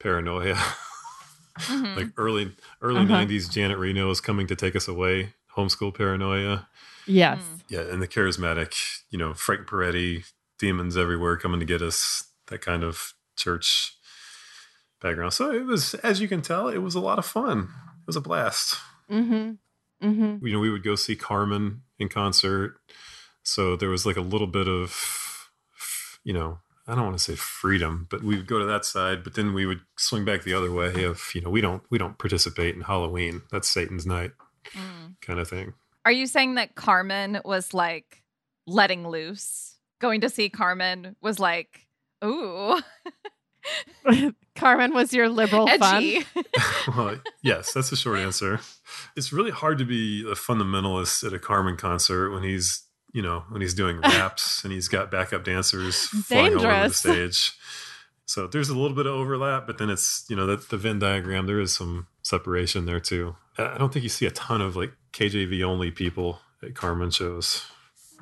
paranoia. 0.01 0.55
mm-hmm. 1.59 1.97
like 1.97 2.09
early 2.17 2.53
early 2.81 3.01
uh-huh. 3.01 3.25
90s 3.27 3.51
Janet 3.51 3.79
Reno 3.79 4.11
is 4.11 4.21
coming 4.21 4.47
to 4.47 4.57
take 4.57 4.75
us 4.75 4.89
away, 4.89 5.35
homeschool 5.57 5.95
paranoia. 5.95 6.69
Yes. 7.07 7.41
Mm. 7.43 7.61
Yeah, 7.69 7.81
and 7.81 8.01
the 8.01 8.09
charismatic, 8.09 9.03
you 9.11 9.19
know, 9.19 9.35
Frank 9.35 9.67
Peretti, 9.67 10.25
demons 10.59 10.97
everywhere 10.97 11.37
coming 11.37 11.61
to 11.61 11.67
get 11.67 11.83
us, 11.83 12.25
that 12.47 12.61
kind 12.61 12.83
of 12.83 13.15
church 13.37 13.97
background. 15.03 15.35
So 15.35 15.53
it 15.53 15.67
was, 15.67 15.95
as 15.95 16.21
you 16.21 16.29
can 16.29 16.41
tell, 16.41 16.69
it 16.69 16.79
was 16.79 16.95
a 16.95 17.01
lot 17.01 17.19
of 17.19 17.27
fun. 17.27 17.69
It 18.01 18.07
was 18.07 18.17
a 18.17 18.21
blast. 18.21 18.79
Mm-hmm. 19.11 19.53
Mm-hmm. 20.07 20.47
You 20.47 20.53
know, 20.53 20.61
we 20.61 20.71
would 20.71 20.83
go 20.83 20.95
see 20.95 21.17
Carmen 21.17 21.83
in 21.99 22.09
concert. 22.09 22.77
So 23.43 23.77
there 23.77 23.91
was 23.91 24.07
like 24.07 24.17
a 24.17 24.23
little 24.23 24.47
bit 24.47 24.67
of 24.67 25.24
you 26.25 26.33
know, 26.33 26.59
I 26.87 26.95
don't 26.95 27.05
want 27.05 27.17
to 27.17 27.25
say 27.25 27.37
freedom, 27.37 28.07
but 28.11 28.23
we 28.23 28.37
would 28.37 28.47
go 28.47 28.59
to 28.59 28.67
that 28.67 28.85
side, 28.85 29.25
but 29.25 29.35
then 29.35 29.55
we 29.55 29.65
would 29.65 29.81
swing 29.97 30.25
back 30.25 30.43
the 30.43 30.55
other 30.55 30.71
way 30.71 30.89
if, 30.89 31.35
you 31.35 31.41
know, 31.41 31.51
we 31.51 31.61
don't 31.61 31.83
we 31.91 31.99
don't 31.99 32.19
participate 32.19 32.75
in 32.75 32.83
Halloween. 32.83 33.43
That's 33.51 33.69
Satan's 33.69 34.07
night. 34.07 34.33
Mm. 34.73 35.21
kind 35.21 35.39
of 35.39 35.49
thing. 35.49 35.75
Are 36.05 36.13
you 36.13 36.27
saying 36.27 36.55
that 36.57 36.75
Carmen 36.75 37.41
was 37.45 37.75
like 37.75 38.23
letting 38.67 39.07
loose? 39.09 39.77
Going 40.01 40.21
to 40.23 40.29
see 40.29 40.49
Carmen 40.49 41.17
was 41.23 41.39
like, 41.39 41.87
ooh. 42.25 42.81
Carmen 44.55 44.93
was 44.93 45.13
your 45.13 45.29
liberal 45.29 45.69
Edgy. 45.69 46.21
fun. 46.21 46.45
well, 46.97 47.21
yes, 47.43 47.73
that's 47.73 47.91
the 47.91 47.97
short 47.97 48.19
answer. 48.19 48.61
It's 49.17 49.33
really 49.33 49.51
hard 49.51 49.79
to 49.79 49.85
be 49.85 50.23
a 50.31 50.35
fundamentalist 50.35 51.25
at 51.25 51.33
a 51.33 51.39
Carmen 51.39 51.77
concert 51.77 52.31
when 52.31 52.43
he's 52.43 52.85
you 53.15 53.23
know, 53.23 53.45
when 53.49 53.63
he's 53.63 53.73
doing 53.73 54.01
raps 54.01 54.65
and 54.65 54.73
he's 54.73 54.89
got 54.89 55.11
backup 55.11 55.45
dancers 55.45 56.07
flying 56.27 56.57
all 56.57 56.67
over 56.67 56.89
the 56.89 56.95
stage. 56.95 57.53
So 58.27 58.47
there's 58.47 58.69
a 58.69 58.75
little 58.75 58.97
bit 58.97 59.07
of 59.07 59.15
overlap, 59.15 59.67
but 59.67 59.79
then 59.79 59.89
it's, 59.89 60.27
you 60.29 60.35
know, 60.37 60.47
that 60.47 60.69
the 60.69 60.77
Venn 60.77 60.99
diagram, 60.99 61.47
there 61.47 61.61
is 61.61 61.75
some 61.75 62.09
separation 62.23 62.87
there 62.87 63.01
too. 63.01 63.37
I 63.57 63.79
don't 63.79 63.93
think 63.93 64.03
you 64.03 64.09
see 64.09 64.27
a 64.27 64.31
ton 64.31 64.61
of 64.61 64.75
like 64.77 64.93
KJV 65.13 65.63
only 65.63 65.91
people 65.91 66.41
at 66.63 66.75
Carmen 66.75 67.11
shows. 67.11 67.65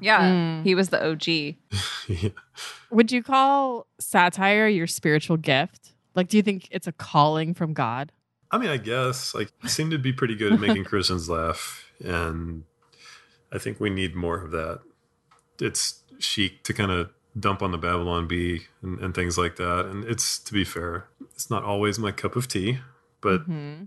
Yeah, 0.01 0.21
mm. 0.21 0.65
he 0.65 0.75
was 0.75 0.91
the 0.91 1.03
OG. 1.03 1.27
yeah. 2.09 2.31
Would 2.91 3.13
you 3.13 3.23
call 3.23 3.87
satire 3.99 4.67
your 4.69 4.87
spiritual 4.87 5.37
gift? 5.37 5.93
Like, 6.15 6.29
do 6.29 6.37
you 6.37 6.43
think 6.43 6.69
it's 6.71 6.87
a 6.87 6.93
calling 6.93 7.55
from 7.55 7.73
God? 7.73 8.13
I 8.51 8.59
mean, 8.59 8.69
I 8.69 8.77
guess 8.77 9.35
like 9.35 9.51
I 9.63 9.69
seem 9.69 9.91
to 9.91 9.99
be 9.99 10.13
pretty 10.13 10.35
good 10.35 10.53
at 10.53 10.61
making 10.61 10.85
Christians 10.85 11.31
laugh, 11.31 11.87
and 12.05 12.65
I 13.53 13.59
think 13.59 13.81
we 13.81 13.91
need 13.91 14.15
more 14.15 14.43
of 14.43 14.51
that. 14.53 14.81
It's 15.61 16.03
chic 16.19 16.63
to 16.65 16.73
kind 16.73 16.91
of 16.91 17.11
dump 17.39 17.63
on 17.63 17.73
the 17.73 17.79
Babylon 17.79 18.27
Bee 18.27 18.67
and, 18.83 18.99
and, 19.01 19.15
things 19.15 19.39
like 19.39 19.57
that. 19.57 19.87
And 19.87 20.05
it's, 20.05 20.39
to 20.41 20.53
be 20.53 20.65
fair, 20.65 21.07
it's 21.33 21.51
not 21.51 21.65
always 21.65 21.99
my 21.99 22.13
cup 22.13 22.37
of 22.37 22.47
tea, 22.49 22.79
but 23.21 23.43
mm-hmm. 23.43 23.85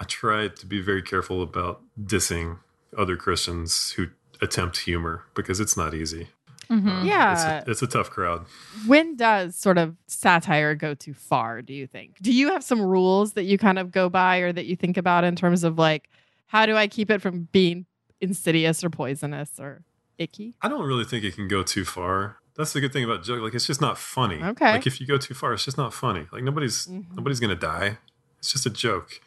I 0.00 0.04
try 0.04 0.48
to 0.48 0.66
be 0.66 0.80
very 0.80 1.02
careful 1.02 1.42
about 1.42 1.82
dissing 2.00 2.58
other 2.96 3.16
Christians 3.16 3.92
who 3.92 4.08
attempt 4.40 4.78
humor 4.78 5.24
because 5.34 5.60
it's 5.60 5.76
not 5.76 5.94
easy. 5.94 6.28
Mm-hmm. 6.70 6.88
Uh, 6.88 7.04
yeah. 7.04 7.32
It's 7.32 7.42
a, 7.42 7.70
it's 7.70 7.82
a 7.82 7.86
tough 7.86 8.10
crowd. 8.10 8.46
When 8.86 9.16
does 9.16 9.56
sort 9.56 9.78
of 9.78 9.96
satire 10.06 10.74
go 10.74 10.94
too 10.94 11.14
far, 11.14 11.62
do 11.62 11.72
you 11.72 11.86
think? 11.86 12.18
Do 12.20 12.32
you 12.32 12.52
have 12.52 12.62
some 12.62 12.80
rules 12.80 13.32
that 13.34 13.44
you 13.44 13.58
kind 13.58 13.78
of 13.78 13.90
go 13.90 14.08
by 14.08 14.38
or 14.38 14.52
that 14.52 14.66
you 14.66 14.76
think 14.76 14.96
about 14.96 15.24
in 15.24 15.34
terms 15.34 15.64
of 15.64 15.78
like, 15.78 16.08
how 16.46 16.66
do 16.66 16.76
I 16.76 16.86
keep 16.86 17.10
it 17.10 17.20
from 17.20 17.48
being 17.52 17.84
insidious 18.20 18.82
or 18.84 18.90
poisonous 18.90 19.58
or 19.58 19.82
icky? 20.18 20.54
I 20.62 20.68
don't 20.68 20.86
really 20.86 21.04
think 21.04 21.24
it 21.24 21.34
can 21.34 21.48
go 21.48 21.62
too 21.62 21.84
far. 21.84 22.38
That's 22.56 22.72
the 22.72 22.80
good 22.80 22.92
thing 22.92 23.04
about 23.04 23.22
joke. 23.22 23.40
Like 23.40 23.54
it's 23.54 23.66
just 23.66 23.80
not 23.80 23.98
funny. 23.98 24.42
Okay. 24.42 24.72
Like 24.72 24.86
if 24.86 25.00
you 25.00 25.06
go 25.06 25.16
too 25.16 25.34
far, 25.34 25.52
it's 25.52 25.64
just 25.64 25.78
not 25.78 25.94
funny. 25.94 26.26
Like 26.32 26.42
nobody's 26.42 26.86
mm-hmm. 26.86 27.14
nobody's 27.14 27.40
gonna 27.40 27.54
die. 27.54 27.98
It's 28.38 28.52
just 28.52 28.66
a 28.66 28.70
joke. 28.70 29.20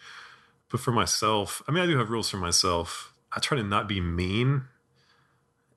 But 0.69 0.79
for 0.79 0.91
myself, 0.91 1.61
I 1.67 1.71
mean, 1.71 1.83
I 1.83 1.85
do 1.85 1.97
have 1.97 2.09
rules 2.09 2.29
for 2.29 2.37
myself. 2.37 3.13
I 3.35 3.39
try 3.39 3.57
to 3.57 3.63
not 3.63 3.87
be 3.87 3.99
mean, 3.99 4.63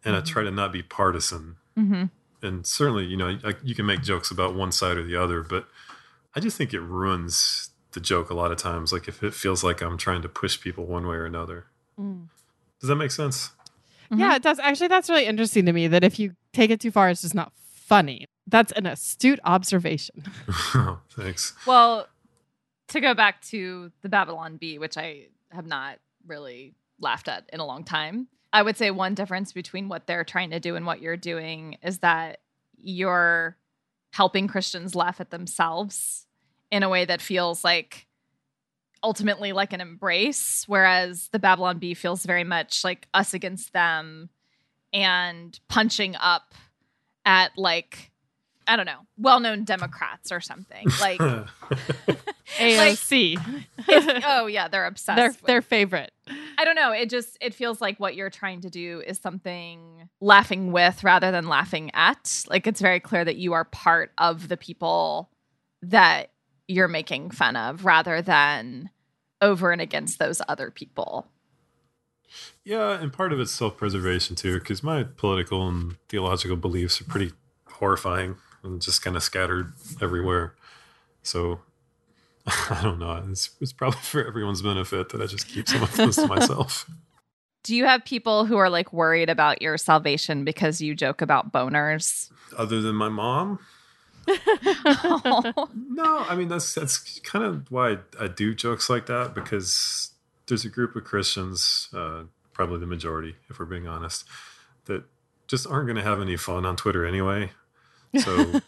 and 0.05 0.14
mm-hmm. 0.14 0.16
I 0.16 0.20
try 0.20 0.42
to 0.42 0.50
not 0.50 0.72
be 0.72 0.83
partisan. 0.83 1.57
Mm-hmm. 1.77 2.05
And 2.42 2.66
certainly, 2.66 3.05
you 3.05 3.16
know, 3.16 3.38
I, 3.44 3.55
you 3.62 3.74
can 3.74 3.87
make 3.87 4.03
jokes 4.03 4.31
about 4.31 4.55
one 4.55 4.70
side 4.70 4.96
or 4.96 5.03
the 5.03 5.16
other, 5.16 5.42
but 5.42 5.66
I 6.37 6.40
just 6.40 6.57
think 6.57 6.74
it 6.74 6.81
ruins 6.81 7.70
the 7.92 8.00
joke 8.00 8.31
a 8.31 8.35
lot 8.35 8.53
of 8.53 8.59
times. 8.59 8.92
Like 8.92 9.09
if 9.09 9.22
it 9.22 9.35
feels 9.35 9.64
like 9.64 9.81
I'm 9.81 9.96
trying 9.96 10.22
to 10.22 10.29
push 10.29 10.61
people 10.61 10.85
one 10.87 11.07
way 11.07 11.16
or 11.16 11.24
another. 11.24 11.66
Mm. 11.98 12.27
Does 12.85 12.90
that 12.90 12.97
make 12.97 13.12
sense? 13.12 13.49
Mm-hmm. 14.11 14.20
Yeah, 14.20 14.37
it 14.37 14.42
does. 14.42 14.59
Actually, 14.59 14.88
that's 14.88 15.09
really 15.09 15.25
interesting 15.25 15.64
to 15.64 15.73
me 15.73 15.88
that 15.88 16.05
if 16.05 16.18
you 16.18 16.37
take 16.53 16.68
it 16.68 16.81
too 16.81 16.90
far, 16.90 17.09
it's 17.09 17.23
just 17.23 17.35
not 17.35 17.51
funny. 17.57 18.27
That's 18.47 18.73
an 18.73 18.85
astute 18.85 19.40
observation. 19.42 20.23
oh, 20.75 21.01
thanks. 21.11 21.55
Well, 21.66 22.07
to 22.88 23.01
go 23.01 23.14
back 23.14 23.40
to 23.47 23.90
the 24.03 24.11
Babylon 24.11 24.59
Bee, 24.59 24.79
which 24.79 24.99
I 24.99 25.29
have 25.51 25.66
not 25.66 25.97
really 26.27 26.75
laughed 27.01 27.27
at 27.27 27.49
in 27.55 27.59
a 27.59 27.64
long 27.64 27.85
time, 27.85 28.29
I 28.53 28.61
would 28.61 28.77
say 28.77 28.90
one 28.90 29.14
difference 29.14 29.55
between 29.55 29.88
what 29.88 30.07
they're 30.07 30.23
trying 30.23 30.51
to 30.51 30.61
do 30.61 30.77
and 30.77 30.85
what 30.85 31.01
you're 31.01 31.16
doing 31.16 31.79
is 31.83 32.01
that 32.01 32.40
you're 32.77 33.57
helping 34.12 34.47
Christians 34.47 34.94
laugh 34.94 35.23
at 35.23 35.31
themselves 35.31 36.27
in 36.70 36.83
a 36.83 36.90
way 36.90 37.07
that 37.07 37.23
feels 37.23 37.64
like 37.64 38.07
ultimately 39.04 39.52
like 39.52 39.72
an 39.72 39.80
embrace, 39.80 40.64
whereas 40.66 41.28
the 41.30 41.38
Babylon 41.38 41.78
Bee 41.78 41.94
feels 41.94 42.24
very 42.24 42.44
much 42.44 42.82
like 42.82 43.06
us 43.14 43.34
against 43.34 43.72
them 43.72 44.30
and 44.92 45.58
punching 45.68 46.16
up 46.16 46.54
at 47.24 47.52
like 47.56 48.10
I 48.66 48.76
don't 48.76 48.86
know, 48.86 49.00
well-known 49.18 49.64
Democrats 49.64 50.32
or 50.32 50.40
something. 50.40 50.86
Like, 50.98 51.18
AOC. 52.58 53.64
oh 54.24 54.46
yeah, 54.46 54.68
they're 54.68 54.86
obsessed. 54.86 55.16
their 55.16 55.28
with- 55.28 55.40
their 55.42 55.62
favorite. 55.62 56.12
I 56.56 56.64
don't 56.64 56.74
know. 56.74 56.92
It 56.92 57.10
just 57.10 57.36
it 57.42 57.52
feels 57.54 57.80
like 57.82 58.00
what 58.00 58.14
you're 58.14 58.30
trying 58.30 58.62
to 58.62 58.70
do 58.70 59.02
is 59.06 59.18
something 59.18 60.08
laughing 60.20 60.72
with 60.72 61.04
rather 61.04 61.30
than 61.30 61.46
laughing 61.48 61.90
at. 61.92 62.44
Like 62.48 62.66
it's 62.66 62.80
very 62.80 63.00
clear 63.00 63.24
that 63.24 63.36
you 63.36 63.52
are 63.52 63.64
part 63.64 64.12
of 64.16 64.48
the 64.48 64.56
people 64.56 65.30
that 65.82 66.30
you're 66.66 66.88
making 66.88 67.30
fun 67.30 67.56
of 67.56 67.84
rather 67.84 68.22
than 68.22 68.88
over 69.40 69.73
and 69.73 69.81
against 69.81 70.18
those 70.18 70.40
other 70.49 70.70
people. 70.70 71.29
Yeah, 72.64 73.01
and 73.01 73.12
part 73.12 73.33
of 73.33 73.40
it's 73.40 73.53
self 73.53 73.77
preservation 73.77 74.37
too, 74.37 74.59
because 74.59 74.83
my 74.83 75.05
political 75.05 75.68
and 75.68 75.97
theological 76.09 76.57
beliefs 76.57 77.01
are 77.01 77.05
pretty 77.05 77.33
horrifying 77.66 78.37
and 78.62 78.81
just 78.81 79.03
kind 79.03 79.16
of 79.16 79.23
scattered 79.23 79.73
everywhere. 80.01 80.55
So 81.23 81.61
I 82.70 82.81
don't 82.83 82.99
know. 82.99 83.25
It's, 83.31 83.51
it's 83.61 83.73
probably 83.73 84.01
for 84.01 84.27
everyone's 84.27 84.62
benefit 84.62 85.11
that 85.11 85.20
I 85.20 85.27
just 85.27 85.49
keep 85.49 85.68
some 85.68 85.83
of 85.83 85.94
those 85.97 86.16
to 86.16 86.27
myself. 86.27 86.90
Do 87.62 87.75
you 87.75 87.87
have 87.87 88.05
people 88.05 88.44
who 88.44 88.59
are 88.59 88.68
like 88.68 88.92
worried 88.92 89.31
about 89.31 89.62
your 89.62 89.79
salvation 89.79 90.44
because 90.44 90.83
you 90.83 90.94
joke 90.94 91.23
about 91.23 91.51
boners? 91.51 92.31
Other 92.59 92.83
than 92.83 92.94
my 92.94 93.09
mom, 93.09 93.59
Oh. 94.26 95.68
no. 95.88 96.24
I 96.28 96.34
mean, 96.34 96.48
that's 96.48 96.74
that's 96.74 97.20
kind 97.20 97.44
of 97.44 97.70
why 97.70 97.98
I 98.18 98.28
do 98.28 98.54
jokes 98.54 98.88
like 98.88 99.06
that 99.06 99.34
because 99.34 100.10
there's 100.46 100.64
a 100.64 100.68
group 100.68 100.96
of 100.96 101.04
Christians, 101.04 101.88
uh, 101.94 102.24
probably 102.52 102.78
the 102.78 102.87
majority, 102.87 103.37
if 103.48 103.58
we're 103.58 103.64
being 103.64 103.87
honest, 103.87 104.24
that 104.87 105.04
just 105.46 105.66
aren't 105.66 105.87
going 105.87 105.96
to 105.96 106.02
have 106.02 106.20
any 106.20 106.37
fun 106.37 106.64
on 106.66 106.76
Twitter 106.76 107.04
anyway. 107.04 107.50
So 108.18 108.37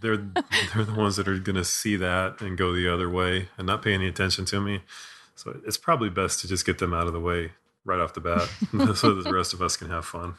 they're 0.00 0.16
they're 0.16 0.84
the 0.84 0.94
ones 0.96 1.16
that 1.16 1.28
are 1.28 1.38
going 1.38 1.56
to 1.56 1.64
see 1.64 1.96
that 1.96 2.40
and 2.40 2.56
go 2.56 2.72
the 2.72 2.92
other 2.92 3.10
way 3.10 3.48
and 3.58 3.66
not 3.66 3.82
pay 3.82 3.92
any 3.92 4.06
attention 4.08 4.44
to 4.46 4.60
me. 4.60 4.82
So 5.34 5.60
it's 5.66 5.76
probably 5.76 6.10
best 6.10 6.40
to 6.40 6.48
just 6.48 6.66
get 6.66 6.78
them 6.78 6.94
out 6.94 7.06
of 7.06 7.12
the 7.12 7.20
way 7.20 7.52
right 7.84 8.00
off 8.00 8.14
the 8.14 8.20
bat, 8.20 8.48
so 8.96 9.14
that 9.14 9.24
the 9.24 9.32
rest 9.32 9.52
of 9.54 9.62
us 9.62 9.76
can 9.76 9.90
have 9.90 10.04
fun. 10.04 10.34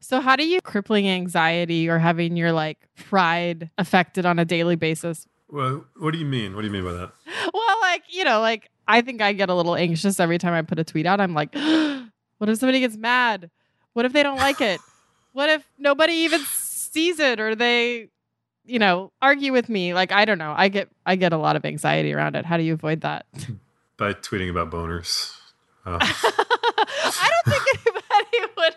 So 0.00 0.20
how 0.20 0.36
do 0.36 0.46
you 0.46 0.60
crippling 0.60 1.08
anxiety 1.08 1.88
or 1.88 1.98
having 1.98 2.36
your 2.36 2.52
like 2.52 2.78
pride 2.96 3.70
affected 3.78 4.24
on 4.26 4.38
a 4.38 4.44
daily 4.44 4.76
basis? 4.76 5.26
Well, 5.50 5.84
what 5.96 6.12
do 6.12 6.18
you 6.18 6.26
mean? 6.26 6.54
What 6.54 6.62
do 6.62 6.66
you 6.68 6.72
mean 6.72 6.84
by 6.84 6.92
that? 6.92 7.12
Well, 7.54 7.80
like, 7.80 8.02
you 8.10 8.24
know, 8.24 8.40
like 8.40 8.70
I 8.86 9.00
think 9.00 9.22
I 9.22 9.32
get 9.32 9.48
a 9.48 9.54
little 9.54 9.74
anxious 9.74 10.20
every 10.20 10.38
time 10.38 10.52
I 10.52 10.62
put 10.62 10.78
a 10.78 10.84
tweet 10.84 11.06
out. 11.06 11.20
I'm 11.20 11.34
like, 11.34 11.54
what 12.38 12.48
if 12.48 12.58
somebody 12.58 12.80
gets 12.80 12.96
mad? 12.96 13.50
What 13.94 14.04
if 14.04 14.12
they 14.12 14.22
don't 14.22 14.38
like 14.38 14.60
it? 14.60 14.80
What 15.32 15.50
if 15.50 15.62
nobody 15.78 16.14
even 16.14 16.40
sees 16.46 17.20
it 17.20 17.38
or 17.38 17.54
they, 17.54 18.08
you 18.64 18.78
know, 18.80 19.12
argue 19.22 19.52
with 19.52 19.68
me? 19.68 19.94
Like, 19.94 20.10
I 20.10 20.24
don't 20.24 20.38
know. 20.38 20.52
I 20.56 20.68
get 20.68 20.88
I 21.06 21.14
get 21.14 21.32
a 21.32 21.36
lot 21.36 21.54
of 21.54 21.64
anxiety 21.64 22.12
around 22.12 22.34
it. 22.34 22.44
How 22.44 22.56
do 22.56 22.64
you 22.64 22.72
avoid 22.72 23.02
that? 23.02 23.26
By 23.98 24.14
tweeting 24.14 24.50
about 24.50 24.70
boners. 24.70 25.32
Uh, 25.86 25.98
I 26.00 27.30
don't 27.44 27.54
think 27.54 27.86
anybody 27.86 28.52
would 28.56 28.74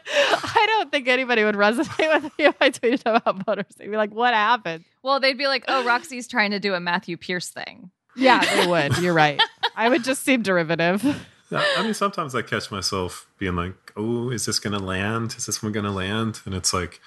I 0.61 0.65
don't 0.67 0.91
think 0.91 1.07
anybody 1.07 1.43
would 1.43 1.55
resonate 1.55 2.23
with 2.23 2.37
me 2.37 2.45
if 2.45 2.55
I 2.61 2.69
tweeted 2.69 3.01
about 3.05 3.45
voters. 3.45 3.73
They'd 3.77 3.89
be 3.89 3.97
like, 3.97 4.11
what 4.13 4.33
happened? 4.33 4.85
well, 5.03 5.19
they'd 5.19 5.37
be 5.37 5.47
like, 5.47 5.63
"Oh, 5.67 5.83
Roxy's 5.83 6.27
trying 6.27 6.51
to 6.51 6.59
do 6.59 6.73
a 6.75 6.79
Matthew 6.79 7.17
Pierce 7.17 7.49
thing." 7.49 7.89
Yeah, 8.15 8.39
they 8.55 8.67
would. 8.67 8.97
You're 8.99 9.13
right. 9.13 9.41
I 9.75 9.89
would 9.89 10.03
just 10.03 10.23
seem 10.23 10.41
derivative. 10.43 11.03
Yeah, 11.49 11.65
I 11.77 11.83
mean, 11.83 11.93
sometimes 11.93 12.33
I 12.35 12.41
catch 12.43 12.69
myself 12.71 13.27
being 13.37 13.55
like, 13.55 13.73
"Oh, 13.97 14.29
is 14.29 14.45
this 14.45 14.59
going 14.59 14.77
to 14.77 14.83
land? 14.85 15.35
Is 15.37 15.45
this 15.47 15.61
one 15.63 15.71
going 15.71 15.85
to 15.85 15.91
land?" 15.91 16.39
And 16.45 16.53
it's 16.55 16.73
like, 16.73 17.01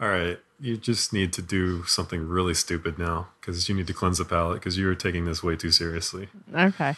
"All 0.00 0.08
right, 0.08 0.38
you 0.60 0.76
just 0.76 1.12
need 1.12 1.32
to 1.34 1.42
do 1.42 1.84
something 1.84 2.26
really 2.28 2.54
stupid 2.54 2.98
now 2.98 3.28
because 3.40 3.68
you 3.68 3.74
need 3.74 3.86
to 3.88 3.92
cleanse 3.94 4.18
the 4.18 4.24
palate 4.24 4.60
because 4.60 4.78
you're 4.78 4.94
taking 4.94 5.24
this 5.24 5.42
way 5.42 5.56
too 5.56 5.70
seriously." 5.70 6.28
Okay. 6.54 6.94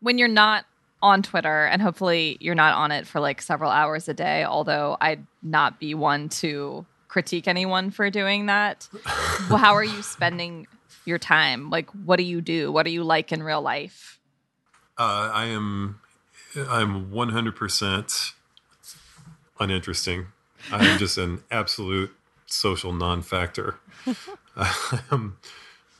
when 0.00 0.18
you're 0.18 0.28
not 0.28 0.64
on 1.02 1.22
Twitter, 1.22 1.66
and 1.66 1.82
hopefully 1.82 2.36
you're 2.40 2.54
not 2.54 2.74
on 2.74 2.90
it 2.90 3.06
for 3.06 3.20
like 3.20 3.42
several 3.42 3.70
hours 3.70 4.08
a 4.08 4.14
day, 4.14 4.44
although 4.44 4.96
I'd 5.00 5.26
not 5.42 5.78
be 5.78 5.94
one 5.94 6.28
to 6.30 6.86
critique 7.08 7.46
anyone 7.48 7.90
for 7.90 8.10
doing 8.10 8.46
that. 8.46 8.88
well, 9.48 9.58
how 9.58 9.74
are 9.74 9.84
you 9.84 10.02
spending 10.02 10.66
your 11.04 11.18
time? 11.18 11.70
Like, 11.70 11.90
what 11.90 12.16
do 12.16 12.22
you 12.24 12.40
do? 12.40 12.72
What 12.72 12.86
are 12.86 12.90
you 12.90 13.04
like 13.04 13.32
in 13.32 13.42
real 13.42 13.62
life? 13.62 14.18
Uh, 14.98 15.30
I 15.32 15.46
am, 15.46 16.00
I'm 16.56 17.10
100% 17.10 18.32
uninteresting. 19.60 20.26
I 20.72 20.86
am 20.86 20.98
just 20.98 21.18
an 21.18 21.42
absolute 21.50 22.14
social 22.46 22.92
non-factor. 22.92 23.76
I 24.56 25.00
am 25.10 25.38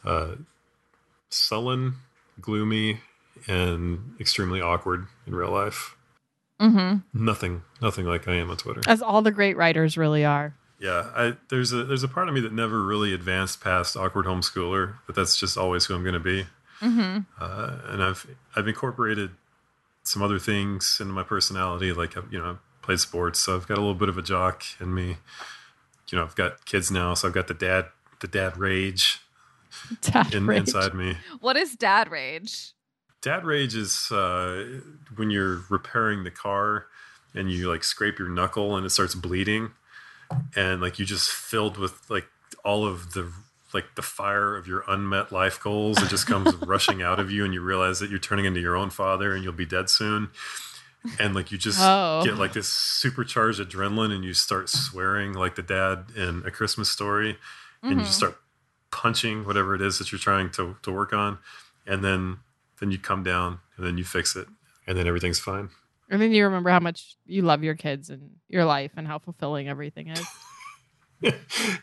uh, 0.04 0.37
sullen, 1.28 1.96
gloomy, 2.40 3.00
and 3.46 4.14
extremely 4.20 4.61
awkward 4.61 5.07
in 5.27 5.35
real 5.35 5.51
life. 5.51 5.96
Mm-hmm. 6.61 7.25
Nothing, 7.25 7.62
nothing 7.83 8.07
like 8.07 8.27
I 8.29 8.35
am 8.35 8.51
on 8.51 8.57
Twitter. 8.57 8.81
As 8.87 9.03
all 9.03 9.22
the 9.22 9.31
great 9.31 9.57
writers 9.57 9.99
really 9.99 10.25
are. 10.25 10.55
Yeah, 10.79 11.11
I, 11.14 11.37
there's 11.49 11.72
a 11.72 11.85
there's 11.85 12.03
a 12.03 12.09
part 12.09 12.29
of 12.29 12.35
me 12.35 12.40
that 12.40 12.53
never 12.53 12.83
really 12.83 13.14
advanced 13.14 13.62
past 13.62 13.96
awkward 13.96 14.27
homeschooler, 14.27 14.94
but 15.07 15.14
that's 15.14 15.38
just 15.38 15.57
always 15.57 15.87
who 15.87 15.94
I'm 15.94 16.03
going 16.03 16.14
to 16.14 16.20
be. 16.20 16.46
Mm-hmm. 16.83 17.20
Uh, 17.40 17.79
and 17.87 18.03
I've 18.03 18.27
I've 18.55 18.68
incorporated 18.68 19.31
some 20.03 20.22
other 20.22 20.38
things 20.38 20.99
into 21.01 21.12
my 21.12 21.22
personality, 21.22 21.92
like 21.92 22.14
you 22.31 22.38
know, 22.38 22.51
I 22.51 22.57
played 22.83 23.01
sports, 23.01 23.40
so 23.40 23.57
I've 23.57 23.66
got 23.66 23.79
a 23.79 23.81
little 23.81 23.94
bit 23.94 24.09
of 24.09 24.18
a 24.18 24.22
jock 24.22 24.64
in 24.81 24.94
me. 24.94 25.16
You 26.11 26.18
know, 26.18 26.25
I've 26.25 26.37
got 26.37 26.66
kids 26.66 26.90
now, 26.90 27.14
so 27.14 27.29
I've 27.29 27.35
got 27.35 27.49
the 27.49 27.55
dad 27.55 27.87
the 28.20 28.29
dad 28.29 28.57
rage, 28.57 29.20
Dad 30.01 30.35
in, 30.35 30.46
rage. 30.46 30.61
inside 30.61 30.94
me. 30.94 31.16
What 31.40 31.57
is 31.57 31.75
dad 31.75 32.11
rage? 32.11 32.72
Dad 33.27 33.45
rage 33.45 33.75
is 33.75 34.09
uh, 34.12 34.79
when 35.17 35.31
you're 35.31 35.65
repairing 35.69 36.23
the 36.23 36.31
car 36.31 36.87
and 37.35 37.51
you 37.51 37.69
like 37.69 37.83
scrape 37.83 38.21
your 38.21 38.29
knuckle 38.29 38.77
and 38.77 38.87
it 38.87 38.91
starts 38.91 39.17
bleeding, 39.17 39.73
and 40.55 40.81
like 40.81 41.01
you 41.01 41.05
just 41.05 41.29
filled 41.33 41.77
with 41.77 42.09
like 42.09 42.27
all 42.65 42.87
of 42.87 43.15
the 43.15 43.33
like 43.75 43.97
the 43.97 44.03
fire 44.03 44.55
of 44.57 44.69
your 44.69 44.85
unmet 44.87 45.33
life 45.33 45.61
goals. 45.61 46.01
It 46.01 46.09
just 46.09 46.29
comes 46.29 46.55
rushing 46.67 47.03
out 47.03 47.19
of 47.19 47.33
you, 47.33 47.45
and 47.45 47.53
you 47.53 47.62
realize 47.62 47.99
that 47.99 48.11
you're 48.11 48.21
turning 48.21 48.45
into 48.45 48.61
your 48.61 48.77
own 48.77 48.91
father 48.91 49.35
and 49.35 49.43
you'll 49.43 49.53
be 49.53 49.67
dead 49.67 49.91
soon. 49.91 50.31
And 51.19 51.35
like 51.35 51.51
you 51.51 51.59
just 51.59 51.81
Oh. 51.83 52.23
get 52.25 52.37
like 52.37 52.53
this 52.53 52.69
supercharged 52.69 53.59
adrenaline, 53.59 54.12
and 54.15 54.23
you 54.25 54.35
start 54.35 54.69
swearing 54.69 55.33
like 55.33 55.57
the 55.57 55.62
dad 55.62 56.05
in 56.15 56.45
A 56.47 56.53
Christmas 56.53 56.91
Story, 56.91 57.39
and 57.83 57.99
you 57.99 58.07
just 58.07 58.19
start 58.19 58.39
punching 58.93 59.45
whatever 59.45 59.75
it 59.75 59.83
is 59.83 59.99
that 59.99 60.12
you're 60.12 60.21
trying 60.21 60.49
to 60.51 60.77
to 60.83 60.93
work 60.93 61.12
on, 61.12 61.39
and 61.85 62.05
then 62.05 62.39
then 62.81 62.91
you 62.91 62.99
come 62.99 63.23
down 63.23 63.59
and 63.77 63.87
then 63.87 63.99
you 63.99 64.05
fix 64.05 64.37
it 64.37 64.47
and 64.87 64.97
then 64.97 65.07
everything's 65.07 65.41
fine 65.41 65.69
And 66.11 66.21
then 66.21 66.33
you 66.33 66.45
remember 66.45 66.71
how 66.71 66.81
much 66.81 67.17
you 67.27 67.43
love 67.43 67.65
your 67.65 67.75
kids 67.75 68.11
and 68.11 68.31
your 68.49 68.65
life 68.65 68.93
and 68.97 69.07
how 69.07 69.19
fulfilling 69.19 69.69
everything 69.69 70.09
is. 70.09 70.27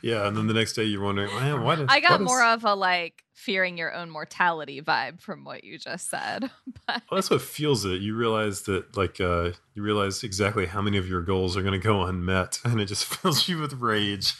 yeah 0.04 0.28
and 0.28 0.38
then 0.38 0.46
the 0.46 0.54
next 0.54 0.74
day 0.74 0.84
you're 0.84 1.02
wondering 1.04 1.34
man 1.36 1.64
why 1.64 1.76
did 1.76 1.90
I 1.90 2.00
got 2.00 2.12
what 2.12 2.22
is-" 2.22 2.26
more 2.28 2.44
of 2.44 2.64
a 2.66 2.76
like 2.76 3.24
fearing 3.34 3.80
your 3.80 3.92
own 3.92 4.12
mortality 4.12 4.80
vibe 4.80 5.20
from 5.20 5.44
what 5.44 5.64
you 5.64 5.80
just 5.80 6.08
said. 6.10 6.52
But 6.86 7.02
well, 7.10 7.16
that's 7.18 7.30
what 7.30 7.42
fuels 7.42 7.84
it 7.86 8.02
you 8.02 8.16
realize 8.16 8.64
that 8.64 8.96
like 8.96 9.20
uh 9.20 9.52
you 9.74 9.82
realize 9.82 10.24
exactly 10.24 10.68
how 10.68 10.82
many 10.82 10.98
of 10.98 11.08
your 11.08 11.22
goals 11.22 11.58
are 11.58 11.62
going 11.62 11.80
to 11.80 11.88
go 11.88 12.04
unmet 12.04 12.60
and 12.66 12.80
it 12.80 12.86
just 12.86 13.06
fills 13.06 13.48
you 13.50 13.58
with 13.58 13.74
rage 13.74 14.34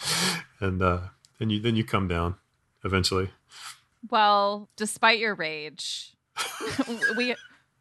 and 0.60 0.84
uh 0.84 1.00
and 1.40 1.52
you 1.52 1.60
then 1.60 1.76
you 1.76 1.84
come 1.84 2.08
down 2.08 2.36
eventually 2.84 3.30
well, 4.10 4.70
despite 4.76 5.20
your 5.20 5.36
rage, 5.36 6.13
we 7.18 7.36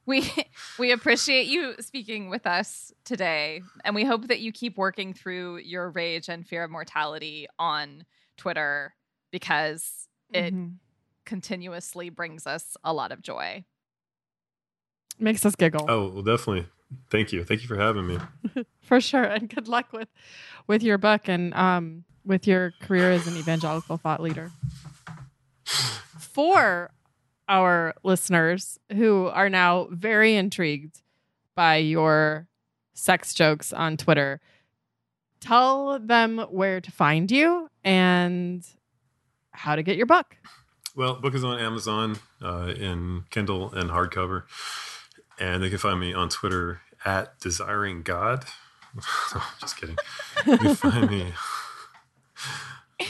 we 0.07 0.31
we 0.79 0.91
appreciate 0.93 1.47
you 1.47 1.75
speaking 1.81 2.29
with 2.29 2.47
us 2.47 2.93
today, 3.05 3.62
and 3.85 3.95
we 3.95 4.05
hope 4.05 4.29
that 4.29 4.41
you 4.41 4.53
keep 4.53 4.77
working 4.77 5.15
through 5.15 5.59
your 5.59 5.91
rage 5.91 6.29
and 6.29 6.47
fear 6.47 6.65
of 6.65 6.71
mortality 6.71 7.47
on 7.59 8.05
Twitter 8.37 8.95
because 9.31 10.09
it 10.33 10.53
Mhm. 10.55 10.77
continuously 11.25 12.11
brings 12.11 12.47
us 12.47 12.76
a 12.85 12.93
lot 12.93 13.12
of 13.12 13.22
joy. 13.22 13.64
makes 15.18 15.45
us 15.47 15.55
giggle. 15.55 15.85
oh 15.89 16.09
well 16.09 16.22
definitely 16.22 16.66
thank 17.11 17.33
you 17.33 17.45
thank 17.45 17.61
you 17.62 17.68
for 17.68 17.76
having 17.76 18.07
me 18.07 18.18
For 18.83 19.01
sure. 19.01 19.22
And 19.24 19.49
good 19.49 19.68
luck 19.68 19.93
with 19.93 20.09
with 20.66 20.83
your 20.83 20.99
book 20.99 21.29
and 21.29 21.55
um 21.55 22.05
with 22.24 22.47
your 22.49 22.72
career 22.83 23.12
as 23.12 23.26
an 23.29 23.37
evangelical 23.37 23.97
thought 23.99 24.20
leader. 24.20 24.51
For 26.18 26.91
our 27.53 27.94
listeners 28.03 28.80
who 28.92 29.26
are 29.26 29.50
now 29.50 29.86
very 29.90 30.34
intrigued 30.34 31.03
by 31.55 31.76
your 31.76 32.48
sex 32.94 33.34
jokes 33.34 33.74
on 33.74 33.98
Twitter, 33.98 34.40
tell 35.38 35.98
them 35.98 36.38
where 36.50 36.80
to 36.80 36.90
find 36.90 37.30
you 37.30 37.68
and 37.84 38.66
how 39.50 39.76
to 39.76 39.82
get 39.82 39.98
your 39.98 40.07
book. 40.07 40.34
Well, 40.96 41.16
book 41.16 41.34
is 41.34 41.44
on 41.44 41.59
Amazon 41.61 42.18
uh, 42.40 42.72
in 42.74 43.24
Kindle 43.28 43.70
and 43.74 43.90
hardcover, 43.90 44.44
and 45.38 45.62
they 45.62 45.68
can 45.68 45.78
find 45.78 46.00
me 46.00 46.14
on 46.14 46.30
Twitter 46.30 46.80
at 47.05 47.38
Desiring 47.38 48.00
God. 48.00 48.46
Just 49.61 49.76
kidding. 49.76 49.96
You 50.46 50.74
find 50.74 51.11
me 51.11 51.32
uh, 53.00 53.05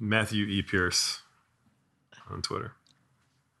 Matthew 0.00 0.46
E. 0.46 0.62
Pierce 0.62 1.22
on 2.28 2.42
Twitter. 2.42 2.72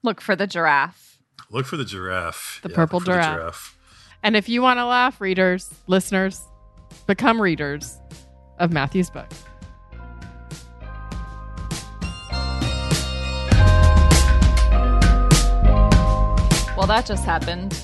Look 0.02 0.20
for 0.20 0.34
the 0.34 0.46
giraffe. 0.46 1.18
Look 1.50 1.66
for 1.66 1.76
the 1.76 1.84
giraffe. 1.84 2.60
The 2.62 2.68
purple 2.68 2.98
look 2.98 3.06
for 3.06 3.14
the 3.14 3.20
giraffe. 3.22 3.78
And 4.22 4.36
if 4.36 4.48
you 4.48 4.62
want 4.62 4.78
to 4.78 4.84
laugh, 4.86 5.20
readers, 5.20 5.72
listeners, 5.86 6.40
become 7.06 7.40
readers 7.40 7.98
of 8.58 8.72
Matthew's 8.72 9.10
book. 9.10 9.30
Well, 16.76 16.86
that 16.88 17.04
just 17.06 17.24
happened. 17.24 17.78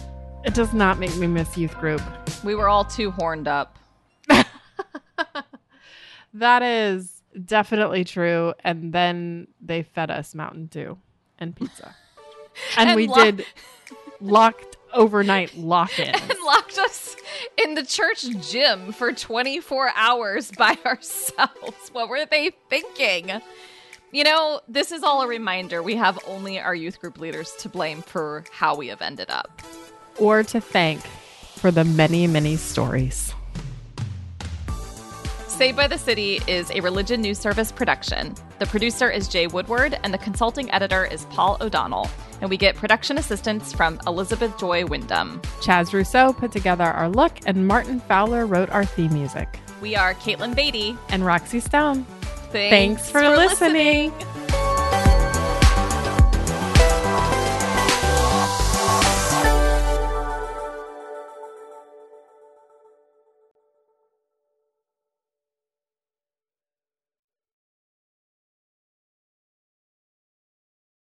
It 0.45 0.55
does 0.55 0.73
not 0.73 0.99
make 0.99 1.15
me 1.17 1.27
miss 1.27 1.57
youth 1.57 1.77
group. 1.79 2.03
We 2.43 2.55
were 2.55 2.69
all 2.69 2.85
too 2.85 3.11
horned 3.13 3.47
up. 3.49 3.77
That 6.35 6.63
is 6.63 7.23
definitely 7.45 8.05
true. 8.05 8.55
And 8.63 8.93
then 8.93 9.49
they 9.61 9.83
fed 9.83 10.11
us 10.11 10.35
Mountain 10.35 10.67
Dew 10.67 10.99
and 11.39 11.57
pizza. 11.57 11.95
And, 12.77 12.91
And 12.91 12.97
we 12.97 13.07
lo- 13.07 13.25
did 13.25 13.47
locked 14.21 14.77
overnight 14.95 15.57
lock 15.57 15.99
in. 15.99 16.09
and 16.15 16.35
locked 16.45 16.79
us 16.79 17.15
in 17.63 17.75
the 17.75 17.85
church 17.85 18.25
gym 18.51 18.93
for 18.93 19.13
24 19.13 19.91
hours 19.95 20.51
by 20.53 20.77
ourselves. 20.87 21.91
What 21.93 22.09
were 22.09 22.25
they 22.27 22.53
thinking? 22.71 23.41
You 24.11 24.25
know, 24.25 24.61
this 24.67 24.91
is 24.91 25.03
all 25.03 25.21
a 25.23 25.29
reminder. 25.29 25.83
We 25.83 25.97
have 25.97 26.19
only 26.27 26.59
our 26.59 26.75
youth 26.75 26.99
group 27.01 27.19
leaders 27.19 27.53
to 27.59 27.69
blame 27.69 28.01
for 28.01 28.45
how 28.51 28.75
we 28.75 28.89
have 28.89 29.03
ended 29.03 29.29
up. 29.29 29.61
or 30.19 30.43
to 30.45 30.61
thank 30.61 31.03
for 31.57 31.71
the 31.71 31.85
many, 31.85 32.27
many 32.27 32.57
stories. 32.57 33.35
Saved 35.59 35.77
by 35.77 35.89
the 35.89 35.99
City 35.99 36.41
is 36.47 36.71
a 36.71 36.79
religion 36.79 37.21
news 37.21 37.37
service 37.37 37.73
production. 37.73 38.33
The 38.61 38.67
producer 38.67 39.11
is 39.11 39.27
Jay 39.27 39.49
Woodward, 39.49 39.99
and 40.05 40.15
the 40.15 40.19
consulting 40.19 40.71
editor 40.71 41.05
is 41.05 41.25
Paul 41.31 41.57
O'Donnell. 41.61 42.09
And 42.41 42.49
we 42.49 42.57
get 42.57 42.77
production 42.77 43.19
assistance 43.19 43.73
from 43.73 43.99
Elizabeth 44.07 44.57
Joy 44.57 44.87
Wyndham. 44.87 45.41
Chaz 45.61 45.93
Rousseau 45.93 46.33
put 46.33 46.53
together 46.53 46.85
our 46.85 47.09
look, 47.09 47.33
and 47.45 47.67
Martin 47.67 47.99
Fowler 47.99 48.47
wrote 48.47 48.71
our 48.71 48.85
theme 48.85 49.13
music. 49.13 49.59
We 49.83 49.97
are 49.97 50.15
Katelyn 50.15 50.55
Beaty. 50.55 50.97
And 51.09 51.27
Roxy 51.27 51.59
Stone. 51.59 52.05
Thanks, 52.53 53.11
Thanks 53.11 53.11
for 53.11 53.29
listening. 53.29 54.13